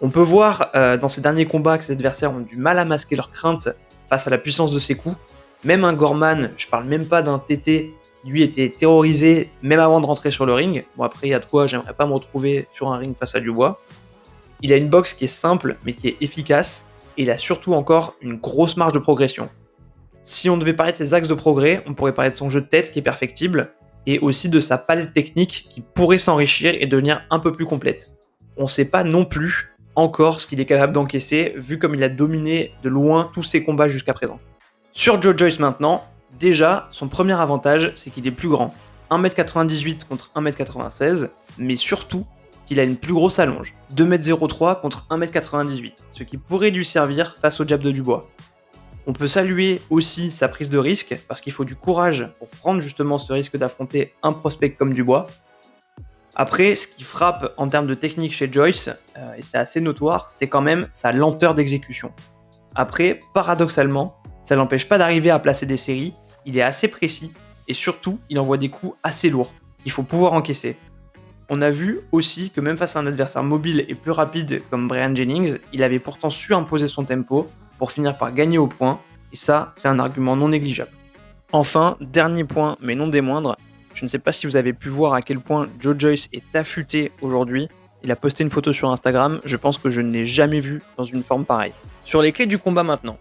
On 0.00 0.10
peut 0.10 0.20
voir 0.20 0.70
euh, 0.76 0.96
dans 0.96 1.08
ces 1.08 1.20
derniers 1.20 1.46
combats 1.46 1.76
que 1.76 1.84
ses 1.84 1.92
adversaires 1.92 2.32
ont 2.32 2.40
du 2.40 2.56
mal 2.56 2.78
à 2.78 2.84
masquer 2.84 3.16
leurs 3.16 3.30
craintes 3.30 3.68
face 4.08 4.26
à 4.26 4.30
la 4.30 4.38
puissance 4.38 4.72
de 4.72 4.78
ses 4.78 4.94
coups. 4.94 5.16
Même 5.64 5.84
un 5.84 5.92
Gorman, 5.92 6.52
je 6.56 6.68
parle 6.68 6.84
même 6.84 7.04
pas 7.04 7.20
d'un 7.20 7.38
TT 7.40 7.92
qui 8.22 8.28
lui 8.28 8.44
était 8.44 8.68
terrorisé 8.68 9.50
même 9.62 9.80
avant 9.80 10.00
de 10.00 10.06
rentrer 10.06 10.30
sur 10.30 10.46
le 10.46 10.52
ring. 10.52 10.84
Bon 10.96 11.02
après 11.02 11.30
de 11.30 11.44
quoi, 11.44 11.66
j'aimerais 11.66 11.94
pas 11.94 12.06
me 12.06 12.12
retrouver 12.12 12.68
sur 12.72 12.92
un 12.92 12.98
ring 12.98 13.16
face 13.16 13.34
à 13.34 13.40
Dubois. 13.40 13.80
Il 14.62 14.72
a 14.72 14.76
une 14.76 14.88
boxe 14.88 15.14
qui 15.14 15.24
est 15.24 15.28
simple 15.28 15.76
mais 15.84 15.92
qui 15.92 16.08
est 16.08 16.16
efficace 16.20 16.86
et 17.16 17.22
il 17.22 17.30
a 17.30 17.36
surtout 17.36 17.74
encore 17.74 18.14
une 18.20 18.36
grosse 18.36 18.76
marge 18.76 18.92
de 18.92 19.00
progression. 19.00 19.48
Si 20.22 20.48
on 20.48 20.56
devait 20.56 20.74
parler 20.74 20.92
de 20.92 20.96
ses 20.96 21.12
axes 21.14 21.26
de 21.26 21.34
progrès, 21.34 21.82
on 21.86 21.94
pourrait 21.94 22.14
parler 22.14 22.30
de 22.30 22.36
son 22.36 22.48
jeu 22.50 22.60
de 22.60 22.66
tête 22.66 22.92
qui 22.92 23.00
est 23.00 23.02
perfectible 23.02 23.72
et 24.06 24.20
aussi 24.20 24.48
de 24.48 24.60
sa 24.60 24.78
palette 24.78 25.12
technique 25.12 25.66
qui 25.70 25.80
pourrait 25.80 26.18
s'enrichir 26.18 26.76
et 26.78 26.86
devenir 26.86 27.26
un 27.30 27.40
peu 27.40 27.50
plus 27.50 27.66
complète. 27.66 28.14
On 28.56 28.62
ne 28.62 28.68
sait 28.68 28.90
pas 28.90 29.02
non 29.02 29.24
plus 29.24 29.74
encore 29.98 30.40
ce 30.40 30.46
qu'il 30.46 30.60
est 30.60 30.64
capable 30.64 30.92
d'encaisser, 30.92 31.54
vu 31.56 31.76
comme 31.76 31.96
il 31.96 32.04
a 32.04 32.08
dominé 32.08 32.72
de 32.84 32.88
loin 32.88 33.32
tous 33.34 33.42
ses 33.42 33.64
combats 33.64 33.88
jusqu'à 33.88 34.14
présent. 34.14 34.38
Sur 34.92 35.20
Joe 35.20 35.36
Joyce 35.36 35.58
maintenant, 35.58 36.04
déjà, 36.38 36.86
son 36.92 37.08
premier 37.08 37.32
avantage, 37.32 37.90
c'est 37.96 38.10
qu'il 38.10 38.24
est 38.28 38.30
plus 38.30 38.48
grand. 38.48 38.72
1m98 39.10 40.04
contre 40.08 40.30
1m96, 40.36 41.30
mais 41.58 41.74
surtout 41.74 42.24
qu'il 42.66 42.78
a 42.78 42.84
une 42.84 42.96
plus 42.96 43.12
grosse 43.12 43.40
allonge. 43.40 43.74
2m03 43.96 44.80
contre 44.80 45.04
1m98, 45.10 45.94
ce 46.12 46.22
qui 46.22 46.36
pourrait 46.36 46.70
lui 46.70 46.84
servir 46.84 47.34
face 47.36 47.58
au 47.58 47.66
jab 47.66 47.80
de 47.80 47.90
Dubois. 47.90 48.28
On 49.08 49.12
peut 49.12 49.26
saluer 49.26 49.80
aussi 49.90 50.30
sa 50.30 50.46
prise 50.46 50.70
de 50.70 50.78
risque, 50.78 51.18
parce 51.26 51.40
qu'il 51.40 51.52
faut 51.52 51.64
du 51.64 51.74
courage 51.74 52.28
pour 52.38 52.46
prendre 52.46 52.80
justement 52.80 53.18
ce 53.18 53.32
risque 53.32 53.56
d'affronter 53.56 54.14
un 54.22 54.32
prospect 54.32 54.70
comme 54.70 54.92
Dubois. 54.92 55.26
Après, 56.40 56.76
ce 56.76 56.86
qui 56.86 57.02
frappe 57.02 57.52
en 57.56 57.66
termes 57.66 57.88
de 57.88 57.94
technique 57.94 58.32
chez 58.32 58.50
Joyce, 58.50 58.90
euh, 59.16 59.34
et 59.36 59.42
c'est 59.42 59.58
assez 59.58 59.80
notoire, 59.80 60.30
c'est 60.30 60.46
quand 60.46 60.60
même 60.60 60.86
sa 60.92 61.10
lenteur 61.10 61.56
d'exécution. 61.56 62.12
Après, 62.76 63.18
paradoxalement, 63.34 64.16
ça 64.44 64.54
n'empêche 64.54 64.88
pas 64.88 64.98
d'arriver 64.98 65.30
à 65.30 65.40
placer 65.40 65.66
des 65.66 65.76
séries, 65.76 66.14
il 66.46 66.56
est 66.56 66.62
assez 66.62 66.86
précis, 66.86 67.32
et 67.66 67.74
surtout, 67.74 68.20
il 68.30 68.38
envoie 68.38 68.56
des 68.56 68.68
coups 68.68 68.96
assez 69.02 69.30
lourds, 69.30 69.52
qu'il 69.82 69.90
faut 69.90 70.04
pouvoir 70.04 70.32
encaisser. 70.32 70.76
On 71.48 71.60
a 71.60 71.70
vu 71.70 72.02
aussi 72.12 72.50
que 72.50 72.60
même 72.60 72.76
face 72.76 72.94
à 72.94 73.00
un 73.00 73.06
adversaire 73.08 73.42
mobile 73.42 73.84
et 73.88 73.96
plus 73.96 74.12
rapide 74.12 74.62
comme 74.70 74.86
Brian 74.86 75.12
Jennings, 75.16 75.58
il 75.72 75.82
avait 75.82 75.98
pourtant 75.98 76.30
su 76.30 76.54
imposer 76.54 76.86
son 76.86 77.04
tempo 77.04 77.50
pour 77.78 77.90
finir 77.90 78.16
par 78.16 78.32
gagner 78.32 78.58
au 78.58 78.68
point, 78.68 79.00
et 79.32 79.36
ça, 79.36 79.72
c'est 79.74 79.88
un 79.88 79.98
argument 79.98 80.36
non 80.36 80.50
négligeable. 80.50 80.92
Enfin, 81.50 81.96
dernier 82.00 82.44
point, 82.44 82.76
mais 82.80 82.94
non 82.94 83.08
des 83.08 83.22
moindres, 83.22 83.56
je 83.98 84.04
ne 84.04 84.08
sais 84.08 84.20
pas 84.20 84.30
si 84.30 84.46
vous 84.46 84.54
avez 84.54 84.72
pu 84.72 84.90
voir 84.90 85.12
à 85.14 85.22
quel 85.22 85.40
point 85.40 85.68
Joe 85.80 85.96
Joyce 85.98 86.28
est 86.32 86.54
affûté 86.54 87.10
aujourd'hui. 87.20 87.68
Il 88.04 88.12
a 88.12 88.16
posté 88.16 88.44
une 88.44 88.50
photo 88.50 88.72
sur 88.72 88.92
Instagram, 88.92 89.40
je 89.44 89.56
pense 89.56 89.76
que 89.76 89.90
je 89.90 90.00
ne 90.00 90.12
l'ai 90.12 90.24
jamais 90.24 90.60
vu 90.60 90.80
dans 90.96 91.02
une 91.02 91.24
forme 91.24 91.44
pareille. 91.44 91.72
Sur 92.04 92.22
les 92.22 92.30
clés 92.30 92.46
du 92.46 92.58
combat 92.58 92.84
maintenant, 92.84 93.18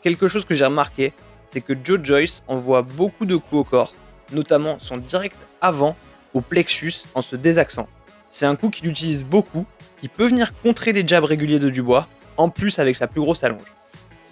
quelque 0.00 0.28
chose 0.28 0.44
que 0.44 0.54
j'ai 0.54 0.64
remarqué, 0.64 1.12
c'est 1.48 1.60
que 1.60 1.72
Joe 1.82 1.98
Joyce 2.04 2.44
envoie 2.46 2.82
beaucoup 2.82 3.26
de 3.26 3.34
coups 3.34 3.62
au 3.62 3.64
corps, 3.64 3.92
notamment 4.32 4.78
son 4.78 4.96
direct 4.96 5.36
avant 5.60 5.96
au 6.34 6.40
plexus 6.40 7.02
en 7.16 7.22
se 7.22 7.34
désaxant. 7.34 7.88
C'est 8.30 8.46
un 8.46 8.54
coup 8.54 8.70
qu'il 8.70 8.88
utilise 8.88 9.24
beaucoup, 9.24 9.66
qui 10.00 10.06
peut 10.06 10.28
venir 10.28 10.52
contrer 10.62 10.92
les 10.92 11.06
jabs 11.06 11.24
réguliers 11.24 11.58
de 11.58 11.68
Dubois, 11.68 12.06
en 12.36 12.48
plus 12.48 12.78
avec 12.78 12.94
sa 12.94 13.08
plus 13.08 13.20
grosse 13.20 13.42
allonge. 13.42 13.74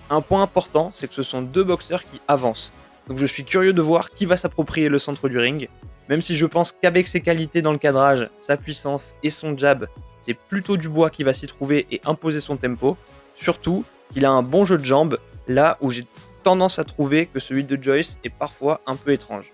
Un 0.09 0.21
point 0.21 0.43
important, 0.43 0.93
c'est 0.95 1.09
que 1.09 1.15
ce 1.15 1.25
sont 1.25 1.43
deux 1.43 1.65
boxeurs 1.65 2.03
qui 2.03 2.21
avancent. 2.29 2.71
Donc 3.09 3.19
je 3.19 3.26
suis 3.26 3.45
curieux 3.45 3.73
de 3.73 3.83
voir 3.83 4.09
qui 4.11 4.26
va 4.26 4.37
s'approprier 4.37 4.88
le 4.88 4.99
centre 4.99 5.28
du 5.28 5.38
ring, 5.38 5.69
même 6.09 6.23
si 6.23 6.37
je 6.37 6.47
pense 6.47 6.73
qu'avec 6.73 7.09
ses 7.09 7.21
qualités 7.21 7.62
dans 7.62 7.73
le 7.73 7.78
cadrage, 7.78 8.28
sa 8.38 8.57
puissance 8.57 9.14
et 9.23 9.30
son 9.30 9.57
jab, 9.57 9.87
c'est 10.21 10.38
plutôt 10.38 10.76
Dubois 10.76 11.11
qui 11.11 11.23
va 11.23 11.35
s'y 11.35 11.47
trouver 11.47 11.87
et 11.90 12.00
imposer 12.04 12.40
son 12.40 12.57
tempo. 12.57 12.97
Surtout 13.37 13.85
qu'il 14.12 14.25
a 14.25 14.30
un 14.30 14.42
bon 14.42 14.64
jeu 14.64 14.76
de 14.76 14.85
jambes, 14.85 15.19
là 15.49 15.78
où 15.80 15.90
j'ai 15.90 16.04
tendance 16.42 16.78
à 16.78 16.85
trouver 16.85 17.26
que 17.26 17.40
celui 17.40 17.64
de 17.64 17.80
Joyce 17.80 18.19
est 18.25 18.30
parfois 18.30 18.80
un 18.87 18.97
peu 18.97 19.12
étrange. 19.12 19.52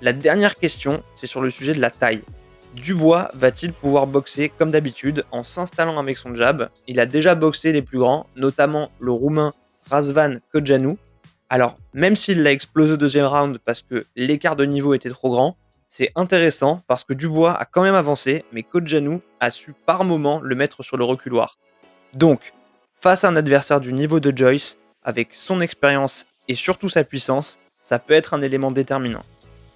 La 0.00 0.12
dernière 0.12 0.54
question, 0.54 1.02
c'est 1.14 1.26
sur 1.26 1.40
le 1.40 1.50
sujet 1.50 1.74
de 1.74 1.80
la 1.80 1.90
taille. 1.90 2.22
Dubois 2.74 3.28
va-t-il 3.34 3.72
pouvoir 3.72 4.06
boxer 4.06 4.48
comme 4.48 4.70
d'habitude 4.70 5.24
en 5.32 5.44
s'installant 5.44 5.98
avec 5.98 6.18
son 6.18 6.34
jab? 6.34 6.70
Il 6.86 7.00
a 7.00 7.06
déjà 7.06 7.34
boxé 7.34 7.72
les 7.72 7.82
plus 7.82 7.98
grands, 7.98 8.26
notamment 8.36 8.90
le 9.00 9.12
roumain 9.12 9.52
Razvan 9.90 10.38
Kodjanou. 10.52 10.96
Alors, 11.52 11.76
même 11.94 12.14
s'il 12.14 12.44
l'a 12.44 12.52
explosé 12.52 12.92
au 12.92 12.96
deuxième 12.96 13.26
round 13.26 13.58
parce 13.58 13.82
que 13.82 14.06
l'écart 14.14 14.54
de 14.54 14.64
niveau 14.64 14.94
était 14.94 15.10
trop 15.10 15.30
grand, 15.30 15.56
c'est 15.88 16.12
intéressant 16.14 16.84
parce 16.86 17.02
que 17.02 17.12
Dubois 17.12 17.52
a 17.52 17.64
quand 17.64 17.82
même 17.82 17.96
avancé, 17.96 18.44
mais 18.52 18.62
Kodjanou 18.62 19.20
a 19.40 19.50
su 19.50 19.74
par 19.84 20.04
moment 20.04 20.40
le 20.40 20.54
mettre 20.54 20.84
sur 20.84 20.96
le 20.96 21.02
reculoir. 21.02 21.58
Donc, 22.14 22.52
face 23.00 23.24
à 23.24 23.28
un 23.28 23.34
adversaire 23.34 23.80
du 23.80 23.92
niveau 23.92 24.20
de 24.20 24.32
Joyce, 24.34 24.78
avec 25.02 25.30
son 25.34 25.60
expérience 25.60 26.28
et 26.46 26.54
surtout 26.54 26.88
sa 26.88 27.02
puissance, 27.02 27.58
ça 27.82 27.98
peut 27.98 28.14
être 28.14 28.32
un 28.32 28.42
élément 28.42 28.70
déterminant. 28.70 29.24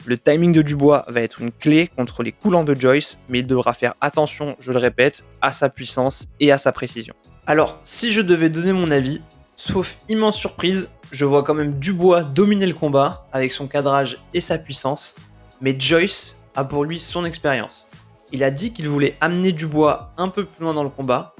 Le 0.04 0.16
timing 0.16 0.52
de 0.52 0.62
Dubois 0.62 1.02
va 1.08 1.22
être 1.22 1.40
une 1.40 1.50
clé 1.50 1.88
contre 1.88 2.22
les 2.22 2.30
coulants 2.30 2.62
de 2.62 2.76
Joyce, 2.76 3.18
mais 3.28 3.40
il 3.40 3.48
devra 3.48 3.74
faire 3.74 3.94
attention, 4.00 4.54
je 4.60 4.70
le 4.70 4.78
répète, 4.78 5.24
à 5.40 5.50
sa 5.50 5.68
puissance 5.70 6.28
et 6.38 6.52
à 6.52 6.58
sa 6.58 6.70
précision. 6.70 7.14
Alors, 7.48 7.80
si 7.84 8.12
je 8.12 8.20
devais 8.20 8.50
donner 8.50 8.72
mon 8.72 8.92
avis, 8.92 9.20
sauf 9.56 9.96
immense 10.08 10.36
surprise, 10.36 10.90
je 11.10 11.24
vois 11.24 11.42
quand 11.42 11.54
même 11.54 11.78
Dubois 11.78 12.22
dominer 12.22 12.66
le 12.66 12.74
combat 12.74 13.26
avec 13.32 13.52
son 13.52 13.66
cadrage 13.66 14.18
et 14.32 14.40
sa 14.40 14.58
puissance, 14.58 15.16
mais 15.60 15.76
Joyce 15.78 16.36
a 16.56 16.64
pour 16.64 16.84
lui 16.84 17.00
son 17.00 17.24
expérience. 17.24 17.86
Il 18.32 18.42
a 18.42 18.50
dit 18.50 18.72
qu'il 18.72 18.88
voulait 18.88 19.16
amener 19.20 19.52
Dubois 19.52 20.12
un 20.16 20.28
peu 20.28 20.44
plus 20.44 20.64
loin 20.64 20.74
dans 20.74 20.82
le 20.82 20.88
combat. 20.88 21.34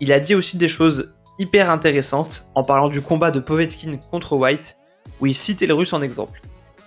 Il 0.00 0.12
a 0.12 0.20
dit 0.20 0.34
aussi 0.34 0.56
des 0.56 0.68
choses 0.68 1.14
hyper 1.38 1.70
intéressantes 1.70 2.50
en 2.54 2.64
parlant 2.64 2.88
du 2.88 3.00
combat 3.00 3.30
de 3.30 3.40
Povetkin 3.40 3.98
contre 4.10 4.34
White, 4.34 4.76
où 5.20 5.26
il 5.26 5.34
citait 5.34 5.66
le 5.66 5.74
russe 5.74 5.92
en 5.92 6.02
exemple. 6.02 6.40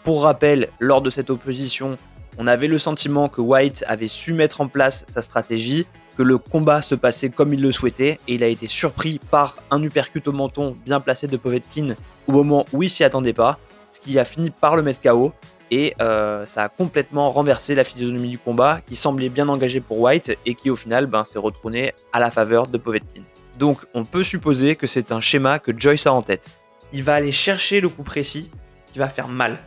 Pour 0.03 0.23
rappel, 0.23 0.69
lors 0.79 1.01
de 1.01 1.09
cette 1.09 1.29
opposition, 1.29 1.95
on 2.37 2.47
avait 2.47 2.67
le 2.67 2.77
sentiment 2.77 3.29
que 3.29 3.41
White 3.41 3.83
avait 3.87 4.07
su 4.07 4.33
mettre 4.33 4.61
en 4.61 4.67
place 4.67 5.05
sa 5.07 5.21
stratégie, 5.21 5.85
que 6.17 6.23
le 6.23 6.37
combat 6.37 6.81
se 6.81 6.95
passait 6.95 7.29
comme 7.29 7.53
il 7.53 7.61
le 7.61 7.71
souhaitait, 7.71 8.17
et 8.27 8.35
il 8.35 8.43
a 8.43 8.47
été 8.47 8.67
surpris 8.67 9.19
par 9.31 9.55
un 9.71 9.81
uppercut 9.83 10.27
au 10.27 10.31
menton 10.31 10.75
bien 10.85 10.99
placé 10.99 11.27
de 11.27 11.37
Povetkin 11.37 11.95
au 12.27 12.31
moment 12.31 12.65
où 12.73 12.83
il 12.83 12.89
s'y 12.89 13.03
attendait 13.03 13.33
pas, 13.33 13.59
ce 13.91 13.99
qui 13.99 14.17
a 14.19 14.25
fini 14.25 14.49
par 14.49 14.75
le 14.75 14.83
mettre 14.83 15.01
KO, 15.01 15.33
et 15.71 15.95
euh, 16.01 16.45
ça 16.45 16.63
a 16.63 16.69
complètement 16.69 17.31
renversé 17.31 17.73
la 17.73 17.83
physionomie 17.83 18.29
du 18.29 18.37
combat, 18.37 18.79
qui 18.85 18.95
semblait 18.95 19.29
bien 19.29 19.49
engagé 19.49 19.81
pour 19.81 19.99
White, 19.99 20.37
et 20.45 20.55
qui 20.55 20.69
au 20.69 20.75
final 20.75 21.07
ben, 21.07 21.23
s'est 21.25 21.39
retourné 21.39 21.93
à 22.11 22.19
la 22.19 22.29
faveur 22.31 22.67
de 22.67 22.77
Povetkin. 22.77 23.23
Donc 23.57 23.79
on 23.93 24.03
peut 24.03 24.23
supposer 24.23 24.75
que 24.75 24.87
c'est 24.87 25.11
un 25.11 25.21
schéma 25.21 25.59
que 25.59 25.71
Joyce 25.77 26.07
a 26.07 26.13
en 26.13 26.21
tête. 26.21 26.49
Il 26.91 27.03
va 27.03 27.15
aller 27.15 27.31
chercher 27.31 27.81
le 27.81 27.89
coup 27.89 28.03
précis 28.03 28.51
qui 28.91 28.99
va 28.99 29.09
faire 29.09 29.27
mal, 29.27 29.57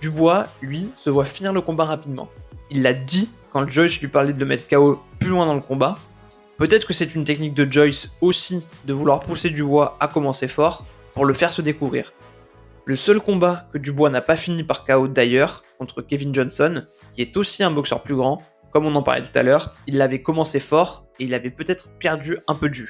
Dubois, 0.00 0.46
lui, 0.62 0.88
se 0.96 1.10
voit 1.10 1.24
finir 1.24 1.52
le 1.52 1.60
combat 1.60 1.84
rapidement. 1.84 2.28
Il 2.70 2.82
l'a 2.82 2.94
dit 2.94 3.28
quand 3.52 3.68
Joyce 3.68 4.00
lui 4.00 4.08
parlait 4.08 4.32
de 4.32 4.38
le 4.38 4.46
mettre 4.46 4.68
KO 4.68 5.02
plus 5.18 5.30
loin 5.30 5.46
dans 5.46 5.54
le 5.54 5.60
combat. 5.60 5.96
Peut-être 6.56 6.86
que 6.86 6.92
c'est 6.92 7.14
une 7.14 7.24
technique 7.24 7.54
de 7.54 7.70
Joyce 7.70 8.16
aussi 8.20 8.64
de 8.84 8.92
vouloir 8.92 9.20
pousser 9.20 9.50
Dubois 9.50 9.96
à 10.00 10.08
commencer 10.08 10.48
fort 10.48 10.84
pour 11.12 11.24
le 11.24 11.34
faire 11.34 11.52
se 11.52 11.62
découvrir. 11.62 12.12
Le 12.84 12.96
seul 12.96 13.20
combat 13.20 13.68
que 13.72 13.78
Dubois 13.78 14.10
n'a 14.10 14.20
pas 14.20 14.36
fini 14.36 14.62
par 14.62 14.84
KO 14.84 15.08
d'ailleurs, 15.08 15.62
contre 15.78 16.00
Kevin 16.00 16.34
Johnson, 16.34 16.84
qui 17.14 17.22
est 17.22 17.36
aussi 17.36 17.62
un 17.62 17.70
boxeur 17.70 18.02
plus 18.02 18.16
grand, 18.16 18.42
comme 18.70 18.86
on 18.86 18.94
en 18.94 19.02
parlait 19.02 19.22
tout 19.22 19.38
à 19.38 19.42
l'heure, 19.42 19.74
il 19.86 20.00
avait 20.00 20.22
commencé 20.22 20.60
fort 20.60 21.06
et 21.18 21.24
il 21.24 21.34
avait 21.34 21.50
peut-être 21.50 21.90
perdu 21.98 22.38
un 22.46 22.54
peu 22.54 22.68
de. 22.68 22.84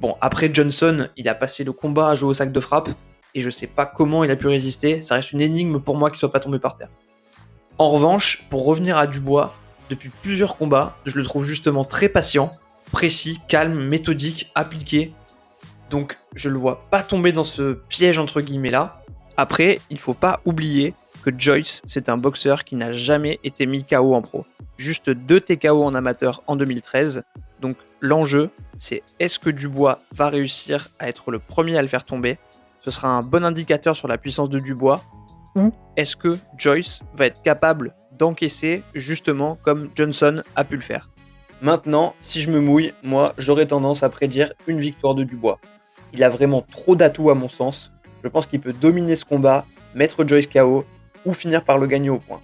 Bon, 0.00 0.16
après 0.20 0.50
Johnson, 0.52 1.08
il 1.16 1.28
a 1.28 1.34
passé 1.34 1.64
le 1.64 1.72
combat 1.72 2.10
à 2.10 2.14
jouer 2.14 2.30
au 2.30 2.34
sac 2.34 2.52
de 2.52 2.60
frappe, 2.60 2.90
et 3.34 3.40
je 3.40 3.50
sais 3.50 3.66
pas 3.66 3.86
comment 3.86 4.24
il 4.24 4.30
a 4.30 4.36
pu 4.36 4.46
résister. 4.46 5.02
Ça 5.02 5.16
reste 5.16 5.32
une 5.32 5.40
énigme 5.40 5.80
pour 5.80 5.96
moi 5.96 6.10
qu'il 6.10 6.18
soit 6.18 6.32
pas 6.32 6.40
tombé 6.40 6.58
par 6.58 6.76
terre. 6.76 6.90
En 7.78 7.90
revanche, 7.90 8.46
pour 8.50 8.64
revenir 8.64 8.96
à 8.96 9.06
Dubois, 9.06 9.54
depuis 9.90 10.10
plusieurs 10.22 10.56
combats, 10.56 10.96
je 11.04 11.16
le 11.16 11.24
trouve 11.24 11.44
justement 11.44 11.84
très 11.84 12.08
patient, 12.08 12.50
précis, 12.92 13.40
calme, 13.48 13.88
méthodique, 13.88 14.50
appliqué. 14.54 15.12
Donc 15.90 16.18
je 16.34 16.48
le 16.48 16.58
vois 16.58 16.82
pas 16.90 17.02
tomber 17.02 17.32
dans 17.32 17.44
ce 17.44 17.74
piège 17.88 18.18
entre 18.18 18.40
guillemets 18.40 18.70
là. 18.70 19.00
Après, 19.36 19.80
il 19.90 19.98
faut 19.98 20.14
pas 20.14 20.40
oublier 20.44 20.94
que 21.24 21.30
Joyce, 21.36 21.82
c'est 21.86 22.08
un 22.08 22.16
boxeur 22.16 22.64
qui 22.64 22.76
n'a 22.76 22.92
jamais 22.92 23.40
été 23.42 23.66
mis 23.66 23.82
KO 23.82 24.14
en 24.14 24.22
pro. 24.22 24.44
Juste 24.76 25.10
deux 25.10 25.40
TKO 25.40 25.82
en 25.82 25.94
amateur 25.94 26.42
en 26.46 26.54
2013. 26.54 27.24
Donc 27.60 27.76
l'enjeu, 28.00 28.50
c'est 28.78 29.02
est-ce 29.18 29.38
que 29.38 29.50
Dubois 29.50 30.00
va 30.12 30.28
réussir 30.28 30.88
à 30.98 31.08
être 31.08 31.30
le 31.30 31.38
premier 31.38 31.76
à 31.78 31.82
le 31.82 31.88
faire 31.88 32.04
tomber? 32.04 32.38
Ce 32.84 32.90
sera 32.90 33.08
un 33.08 33.20
bon 33.20 33.44
indicateur 33.44 33.96
sur 33.96 34.08
la 34.08 34.18
puissance 34.18 34.50
de 34.50 34.58
Dubois 34.58 35.02
Ou 35.56 35.72
est-ce 35.96 36.16
que 36.16 36.36
Joyce 36.58 37.00
va 37.16 37.26
être 37.26 37.42
capable 37.42 37.94
d'encaisser 38.12 38.82
justement 38.94 39.56
comme 39.62 39.88
Johnson 39.94 40.42
a 40.54 40.64
pu 40.64 40.76
le 40.76 40.82
faire? 40.82 41.08
Maintenant, 41.62 42.14
si 42.20 42.42
je 42.42 42.50
me 42.50 42.60
mouille, 42.60 42.92
moi 43.02 43.32
j'aurais 43.38 43.66
tendance 43.66 44.02
à 44.02 44.10
prédire 44.10 44.52
une 44.66 44.80
victoire 44.80 45.14
de 45.14 45.24
Dubois. 45.24 45.58
Il 46.12 46.22
a 46.22 46.28
vraiment 46.28 46.60
trop 46.60 46.94
d'atouts 46.94 47.30
à 47.30 47.34
mon 47.34 47.48
sens. 47.48 47.90
Je 48.22 48.28
pense 48.28 48.46
qu'il 48.46 48.60
peut 48.60 48.74
dominer 48.74 49.16
ce 49.16 49.24
combat, 49.24 49.64
mettre 49.94 50.26
Joyce 50.26 50.46
KO 50.46 50.84
ou 51.24 51.32
finir 51.32 51.64
par 51.64 51.78
le 51.78 51.86
gagner 51.86 52.10
au 52.10 52.18
point. 52.18 52.40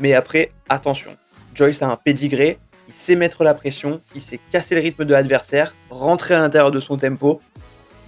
Mais 0.00 0.12
après, 0.14 0.50
attention, 0.68 1.16
Joyce 1.54 1.82
a 1.82 1.88
un 1.88 1.96
pédigré, 1.96 2.58
il 2.88 2.94
sait 2.94 3.14
mettre 3.14 3.44
la 3.44 3.54
pression, 3.54 4.00
il 4.16 4.22
sait 4.22 4.40
casser 4.50 4.74
le 4.74 4.80
rythme 4.80 5.04
de 5.04 5.12
l'adversaire, 5.12 5.74
rentrer 5.88 6.34
à 6.34 6.40
l'intérieur 6.40 6.72
de 6.72 6.80
son 6.80 6.96
tempo, 6.96 7.40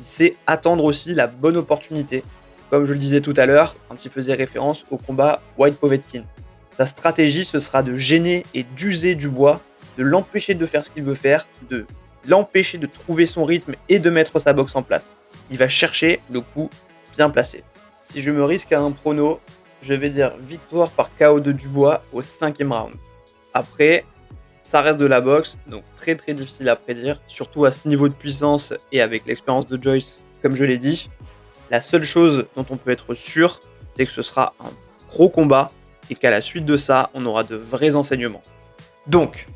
c'est 0.05 0.37
attendre 0.47 0.85
aussi 0.85 1.15
la 1.15 1.27
bonne 1.27 1.57
opportunité, 1.57 2.23
comme 2.71 2.85
je 2.85 2.93
le 2.93 2.99
disais 2.99 3.21
tout 3.21 3.35
à 3.37 3.47
l'heure 3.47 3.77
quand 3.89 4.05
il 4.05 4.11
faisait 4.11 4.35
référence 4.35 4.85
au 4.91 4.97
combat 4.97 5.41
White 5.59 5.79
Povetkin. 5.79 6.25
Sa 6.71 6.87
stratégie, 6.87 7.45
ce 7.45 7.59
sera 7.59 7.83
de 7.83 7.97
gêner 7.97 8.45
et 8.55 8.63
d'user 8.63 9.15
du 9.15 9.29
bois, 9.29 9.61
de 9.97 10.05
l'empêcher 10.05 10.55
de 10.55 10.67
faire 10.67 10.85
ce 10.85 10.91
qu'il 10.91 11.05
veut 11.05 11.15
faire, 11.15 11.47
de 11.71 11.87
l'empêcher 12.29 12.79
de 12.79 12.87
trouver 12.87 13.27
son 13.27 13.45
rythme 13.45 13.75
et 13.89 13.99
de 13.99 14.11
mettre 14.11 14.39
sa 14.41 14.53
boxe 14.53 14.77
en 14.77 14.83
place. 14.83 15.07
Il 15.51 15.59
va 15.59 15.69
chercher 15.69 16.21
le 16.31 16.41
coup 16.41 16.69
bien 17.17 17.31
placé. 17.31 17.63
Si 18.05 18.21
je 18.21 18.31
me 18.31 18.45
risque 18.45 18.73
à 18.73 18.81
un 18.81 18.91
prono, 18.91 19.41
je 19.83 19.95
vais 19.95 20.11
dire 20.11 20.33
victoire 20.41 20.91
par 20.91 21.11
KO 21.17 21.41
de 21.41 21.53
Dubois 21.53 22.03
au 22.13 22.23
cinquième 22.23 22.73
round. 22.73 22.95
Après, 23.55 24.05
ça 24.67 24.83
reste 24.83 24.99
de 24.99 25.07
la 25.07 25.21
boxe, 25.21 25.59
donc 25.69 25.85
très 25.97 26.17
très 26.17 26.35
difficile 26.35 26.69
à 26.69 26.75
prédire, 26.75 27.21
surtout 27.29 27.65
à 27.67 27.71
ce 27.71 27.87
niveau 27.87 28.09
de 28.09 28.15
puissance 28.15 28.75
et 28.91 29.01
avec 29.01 29.25
l'expérience 29.25 29.69
de 29.69 29.81
Joyce, 29.81 30.25
comme 30.43 30.57
je 30.57 30.65
l'ai 30.65 30.77
dit. 30.77 31.09
La 31.71 31.83
seule 31.83 32.03
chose 32.03 32.47
dont 32.57 32.67
on 32.71 32.77
peut 32.77 32.91
être 32.91 33.15
sûr, 33.15 33.61
c'est 33.97 34.07
que 34.07 34.11
ce 34.11 34.23
sera 34.23 34.55
un 34.59 34.71
gros 35.09 35.29
combat 35.29 35.69
et 36.11 36.17
qu'à 36.17 36.31
la 36.31 36.43
suite 36.43 36.65
de 36.65 36.77
ça, 36.77 37.11
on 37.15 37.25
aura 37.27 37.45
de 37.45 37.55
vrais 37.55 37.95
enseignements. 37.95 38.43
Donc, 39.07 39.47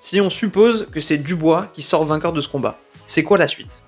si 0.00 0.20
on 0.20 0.28
suppose 0.28 0.86
que 0.92 1.00
c'est 1.00 1.16
Dubois 1.16 1.68
qui 1.72 1.80
sort 1.80 2.04
vainqueur 2.04 2.34
de 2.34 2.42
ce 2.42 2.48
combat, 2.48 2.78
c'est 3.06 3.22
quoi 3.22 3.38
la 3.38 3.48
suite? 3.48 3.82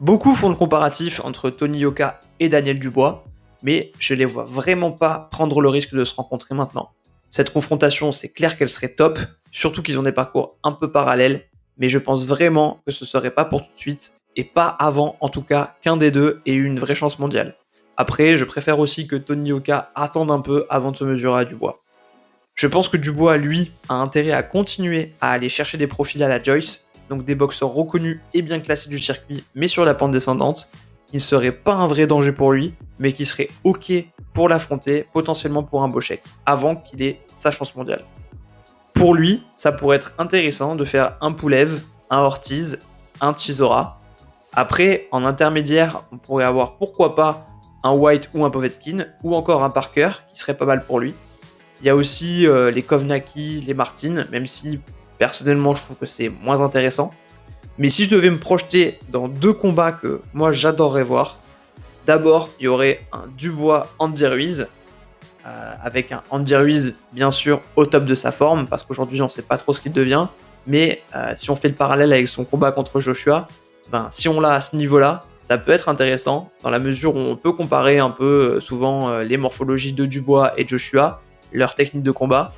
Beaucoup 0.00 0.34
font 0.34 0.48
le 0.48 0.56
comparatif 0.56 1.22
entre 1.24 1.50
Tony 1.50 1.80
Yoka 1.80 2.20
et 2.40 2.48
Daniel 2.48 2.78
Dubois, 2.78 3.26
mais 3.62 3.92
je 3.98 4.14
les 4.14 4.24
vois 4.24 4.44
vraiment 4.44 4.92
pas 4.92 5.28
prendre 5.30 5.60
le 5.60 5.68
risque 5.68 5.94
de 5.94 6.04
se 6.04 6.14
rencontrer 6.14 6.54
maintenant. 6.54 6.92
Cette 7.28 7.52
confrontation, 7.52 8.12
c'est 8.12 8.30
clair 8.30 8.56
qu'elle 8.56 8.70
serait 8.70 8.94
top, 8.94 9.18
surtout 9.56 9.82
qu'ils 9.82 9.98
ont 9.98 10.02
des 10.02 10.12
parcours 10.12 10.58
un 10.64 10.72
peu 10.72 10.92
parallèles, 10.92 11.46
mais 11.78 11.88
je 11.88 11.98
pense 11.98 12.26
vraiment 12.26 12.82
que 12.84 12.92
ce 12.92 13.06
serait 13.06 13.30
pas 13.30 13.46
pour 13.46 13.62
tout 13.62 13.72
de 13.74 13.80
suite, 13.80 14.12
et 14.36 14.44
pas 14.44 14.66
avant 14.66 15.16
en 15.20 15.30
tout 15.30 15.40
cas 15.40 15.76
qu'un 15.80 15.96
des 15.96 16.10
deux 16.10 16.42
ait 16.44 16.52
eu 16.52 16.66
une 16.66 16.78
vraie 16.78 16.94
chance 16.94 17.18
mondiale. 17.18 17.54
Après, 17.96 18.36
je 18.36 18.44
préfère 18.44 18.78
aussi 18.78 19.06
que 19.06 19.16
Tony 19.16 19.48
Yoka 19.48 19.92
attende 19.94 20.30
un 20.30 20.40
peu 20.40 20.66
avant 20.68 20.90
de 20.90 20.98
se 20.98 21.04
mesurer 21.04 21.40
à 21.40 21.44
Dubois. 21.46 21.80
Je 22.54 22.66
pense 22.66 22.90
que 22.90 22.98
Dubois, 22.98 23.38
lui, 23.38 23.72
a 23.88 23.94
intérêt 23.94 24.32
à 24.32 24.42
continuer 24.42 25.14
à 25.22 25.32
aller 25.32 25.48
chercher 25.48 25.78
des 25.78 25.86
profils 25.86 26.22
à 26.22 26.28
la 26.28 26.42
Joyce, 26.42 26.86
donc 27.08 27.24
des 27.24 27.34
boxeurs 27.34 27.72
reconnus 27.72 28.20
et 28.34 28.42
bien 28.42 28.60
classés 28.60 28.90
du 28.90 28.98
circuit, 28.98 29.42
mais 29.54 29.68
sur 29.68 29.86
la 29.86 29.94
pente 29.94 30.12
descendante, 30.12 30.68
qui 31.06 31.16
ne 31.16 31.20
serait 31.20 31.52
pas 31.52 31.76
un 31.76 31.86
vrai 31.86 32.06
danger 32.06 32.32
pour 32.32 32.52
lui, 32.52 32.74
mais 32.98 33.12
qui 33.12 33.24
serait 33.24 33.48
ok 33.64 33.90
pour 34.34 34.50
l'affronter, 34.50 35.06
potentiellement 35.14 35.62
pour 35.62 35.82
un 35.82 35.88
beau 35.88 36.02
chèque, 36.02 36.24
avant 36.44 36.76
qu'il 36.76 37.02
ait 37.02 37.20
sa 37.32 37.50
chance 37.50 37.74
mondiale. 37.74 38.04
Pour 38.96 39.12
lui, 39.12 39.44
ça 39.54 39.72
pourrait 39.72 39.98
être 39.98 40.14
intéressant 40.18 40.74
de 40.74 40.86
faire 40.86 41.18
un 41.20 41.32
Poulev, 41.32 41.82
un 42.08 42.20
Ortiz, 42.20 42.78
un 43.20 43.36
Chisora. 43.36 44.00
Après, 44.54 45.06
en 45.12 45.26
intermédiaire, 45.26 46.04
on 46.12 46.16
pourrait 46.16 46.44
avoir 46.44 46.78
pourquoi 46.78 47.14
pas 47.14 47.46
un 47.84 47.92
White 47.92 48.30
ou 48.32 48.46
un 48.46 48.50
Povetkin, 48.50 49.04
ou 49.22 49.36
encore 49.36 49.62
un 49.62 49.68
Parker, 49.68 50.10
qui 50.32 50.40
serait 50.40 50.56
pas 50.56 50.64
mal 50.64 50.86
pour 50.86 50.98
lui. 50.98 51.14
Il 51.80 51.86
y 51.86 51.90
a 51.90 51.94
aussi 51.94 52.46
euh, 52.46 52.70
les 52.70 52.82
Kovnaki, 52.82 53.60
les 53.66 53.74
Martin, 53.74 54.24
même 54.32 54.46
si 54.46 54.80
personnellement 55.18 55.74
je 55.74 55.84
trouve 55.84 55.98
que 55.98 56.06
c'est 56.06 56.30
moins 56.30 56.62
intéressant. 56.62 57.12
Mais 57.76 57.90
si 57.90 58.06
je 58.06 58.10
devais 58.10 58.30
me 58.30 58.38
projeter 58.38 58.98
dans 59.10 59.28
deux 59.28 59.52
combats 59.52 59.92
que 59.92 60.22
moi 60.32 60.52
j'adorerais 60.52 61.04
voir, 61.04 61.38
d'abord 62.06 62.48
il 62.58 62.64
y 62.64 62.68
aurait 62.68 63.06
un 63.12 63.24
Dubois 63.36 63.88
Andy 63.98 64.26
Ruiz, 64.26 64.66
euh, 65.46 65.74
avec 65.80 66.10
un 66.10 66.22
Andy 66.30 66.56
Ruiz 66.56 66.94
bien 67.12 67.30
sûr 67.30 67.60
au 67.76 67.86
top 67.86 68.04
de 68.04 68.16
sa 68.16 68.32
forme, 68.32 68.66
parce 68.66 68.82
qu'aujourd'hui 68.82 69.22
on 69.22 69.26
ne 69.26 69.30
sait 69.30 69.42
pas 69.42 69.56
trop 69.56 69.72
ce 69.72 69.80
qu'il 69.80 69.92
devient, 69.92 70.26
mais 70.66 71.02
euh, 71.14 71.34
si 71.36 71.50
on 71.50 71.56
fait 71.56 71.68
le 71.68 71.74
parallèle 71.74 72.12
avec 72.12 72.26
son 72.26 72.44
combat 72.44 72.72
contre 72.72 72.98
Joshua, 72.98 73.46
ben, 73.92 74.08
si 74.10 74.28
on 74.28 74.40
l'a 74.40 74.54
à 74.54 74.60
ce 74.60 74.74
niveau-là, 74.74 75.20
ça 75.44 75.56
peut 75.56 75.70
être 75.70 75.88
intéressant 75.88 76.50
dans 76.64 76.70
la 76.70 76.80
mesure 76.80 77.14
où 77.14 77.20
on 77.20 77.36
peut 77.36 77.52
comparer 77.52 78.00
un 78.00 78.10
peu 78.10 78.56
euh, 78.56 78.60
souvent 78.60 79.20
les 79.20 79.36
morphologies 79.36 79.92
de 79.92 80.04
Dubois 80.04 80.52
et 80.56 80.66
Joshua, 80.66 81.22
leur 81.52 81.76
technique 81.76 82.02
de 82.02 82.10
combat. 82.10 82.52